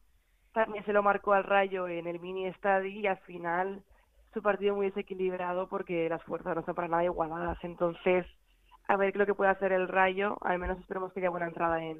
[0.53, 3.83] también se lo marcó al Rayo en el mini estadio y al final
[4.33, 7.57] su partido muy desequilibrado porque las fuerzas no están para nada igualadas.
[7.63, 8.25] Entonces,
[8.87, 11.83] a ver lo que puede hacer el Rayo, al menos esperemos que haya buena entrada
[11.83, 11.99] en,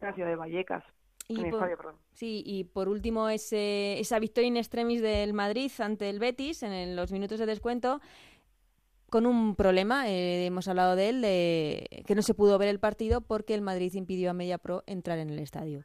[0.00, 0.84] la ciudad de Vallecas.
[1.28, 6.18] Y por, sí, y por último ese, esa victoria in extremis del Madrid ante el
[6.18, 8.00] Betis en los minutos de descuento
[9.12, 12.80] con un problema, eh, hemos hablado de él, de que no se pudo ver el
[12.80, 15.84] partido porque el Madrid impidió a MediaPro entrar en el estadio.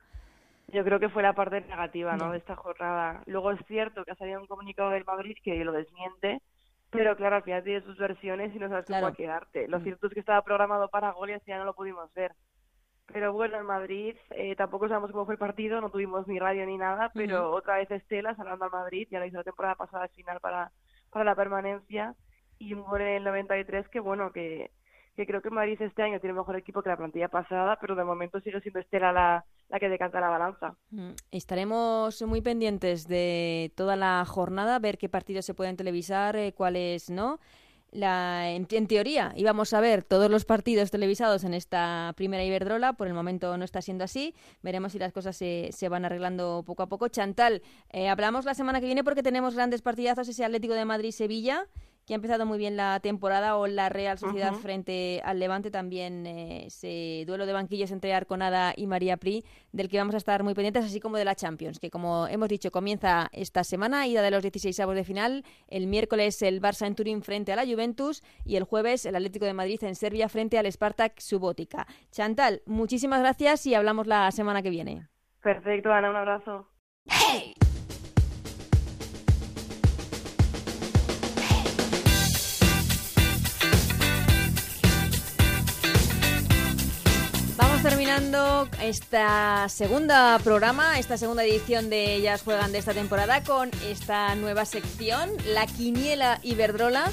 [0.70, 2.32] Yo creo que fue la parte negativa ¿no?
[2.32, 3.24] de esta jornada.
[3.26, 6.41] Luego es cierto que ha salido un comunicado del Madrid que lo desmiente,
[6.90, 9.68] pero claro, al final tiene sus versiones y no sabes cómo quedarte.
[9.68, 9.84] Lo mm.
[9.84, 12.34] cierto es que estaba programado para gol y así ya no lo pudimos ver.
[13.08, 16.66] Pero bueno, en Madrid eh, tampoco sabemos cómo fue el partido, no tuvimos ni radio
[16.66, 20.04] ni nada, pero otra vez Estela salando al Madrid, ya lo hizo la temporada pasada
[20.04, 20.72] al final para,
[21.10, 22.16] para la permanencia
[22.60, 24.72] y un gol en el 93 que bueno, que,
[25.18, 28.03] que creo que Madrid este año tiene mejor equipo que la plantilla pasada, pero de
[28.03, 30.76] momento sigue siendo Estela la, la que decanta la balanza.
[30.91, 36.53] Mm, estaremos muy pendientes de toda la jornada, ver qué partidos se pueden televisar, eh,
[36.53, 37.39] cuáles no.
[37.89, 43.07] La, en, teoría íbamos a ver todos los partidos televisados en esta primera Iberdrola, por
[43.07, 46.84] el momento no está siendo así, veremos si las cosas se, se van arreglando poco
[46.84, 47.07] a poco.
[47.07, 51.65] Chantal, eh, hablamos la semana que viene porque tenemos grandes partidazos, ese Atlético de Madrid-Sevilla,
[52.08, 56.26] que ha empezado muy bien la temporada, o la Real Sociedad frente al Levante también,
[56.26, 59.43] eh, ese duelo de banquillos entre Arconada y María Pri,
[59.74, 62.47] del que vamos a estar muy pendientes, así como de la Champions, que como hemos
[62.47, 66.88] dicho, comienza esta semana, ida de los 16 avos de final, el miércoles el Barça
[66.88, 70.30] en Turín frente a la Juventus y el jueves el Atlético de Madrid en Serbia
[70.30, 71.88] frente al Spartak Subótica.
[72.12, 75.10] Chantal, muchísimas gracias y hablamos la semana que viene.
[75.41, 76.70] Perfecto, Ana, un abrazo.
[87.98, 94.36] Terminando esta segunda programa, esta segunda edición de Ellas Juegan de esta temporada con esta
[94.36, 97.10] nueva sección, la Quiniela Iberdrola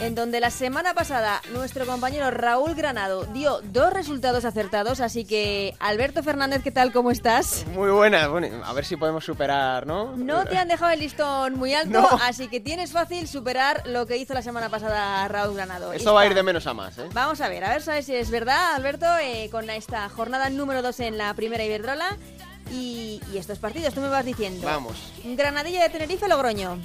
[0.00, 5.74] en donde la semana pasada nuestro compañero Raúl Granado dio dos resultados acertados, así que
[5.78, 6.92] Alberto Fernández, ¿qué tal?
[6.92, 7.64] ¿Cómo estás?
[7.72, 10.16] Muy buena, bueno, a ver si podemos superar, ¿no?
[10.16, 14.16] No te han dejado el listón muy alto, así que tienes fácil superar lo que
[14.16, 15.92] hizo la semana pasada Raúl Granado.
[15.92, 17.08] Esto va a ir de menos a más, ¿eh?
[17.12, 20.82] Vamos a ver, a ver ¿sabes si es verdad, Alberto, eh, con esta jornada número
[20.82, 22.16] 2 en la primera Iberdrola.
[22.72, 24.66] Y, y, estos partidos, tú me vas diciendo.
[24.66, 24.96] Vamos.
[25.22, 26.78] Granadilla de Tenerife, Logroño.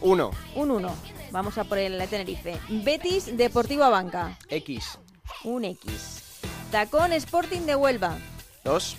[0.00, 0.32] Uno.
[0.56, 0.92] Un uno.
[1.30, 2.58] Vamos a por el Tenerife.
[2.68, 4.36] Betis Deportivo Banca.
[4.48, 4.98] X.
[5.44, 6.22] Un X.
[6.70, 8.18] Tacón Sporting de Huelva.
[8.64, 8.96] Dos.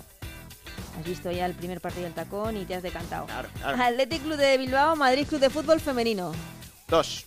[0.98, 3.26] Has visto ya el primer partido del tacón y te has decantado.
[3.26, 6.34] Claro, Athletic Club de Bilbao, Madrid Club de Fútbol Femenino.
[6.88, 7.26] Dos.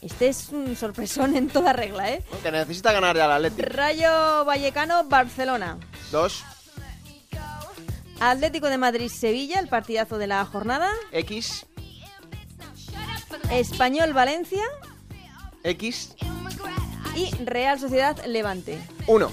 [0.00, 2.22] Este es un sorpresón en toda regla, ¿eh?
[2.42, 3.68] Que necesita ganar ya el Atlético.
[3.68, 5.78] Rayo Vallecano, Barcelona.
[6.12, 6.44] Dos.
[8.20, 10.90] Atlético de Madrid, Sevilla, el partidazo de la jornada.
[11.12, 11.66] X.
[13.50, 14.62] Español Valencia.
[15.62, 16.14] X.
[17.14, 18.78] Y Real Sociedad Levante.
[19.06, 19.30] 1.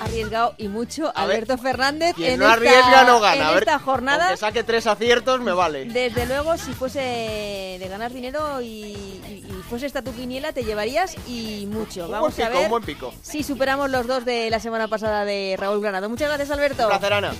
[0.00, 3.34] Arriesgado y mucho Alberto Fernández Quien en, no esta, arriesga no gana.
[3.36, 4.24] en A ver, esta jornada.
[4.28, 5.84] Aunque saque tres aciertos me vale.
[5.84, 10.64] Desde luego, si fuese de ganar dinero y, y- y fuese esta tu quiniela, te
[10.64, 12.06] llevarías y mucho.
[12.06, 13.14] Un Vamos buen a pico, ver un buen pico.
[13.20, 16.08] si superamos los dos de la semana pasada de Raúl Granado.
[16.08, 16.84] Muchas gracias, Alberto.
[16.84, 17.32] Un placer, Ana.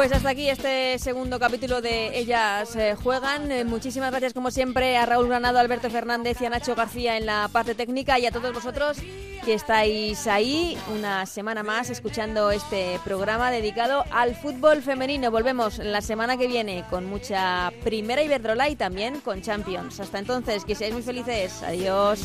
[0.00, 3.52] Pues hasta aquí este segundo capítulo de Ellas eh, Juegan.
[3.52, 7.26] Eh, muchísimas gracias, como siempre, a Raúl Granado, Alberto Fernández y a Nacho García en
[7.26, 8.96] la parte técnica y a todos vosotros
[9.44, 15.30] que estáis ahí una semana más escuchando este programa dedicado al fútbol femenino.
[15.30, 20.00] Volvemos la semana que viene con mucha primera Iberdrola y también con Champions.
[20.00, 21.62] Hasta entonces, que seáis muy felices.
[21.62, 22.22] Adiós.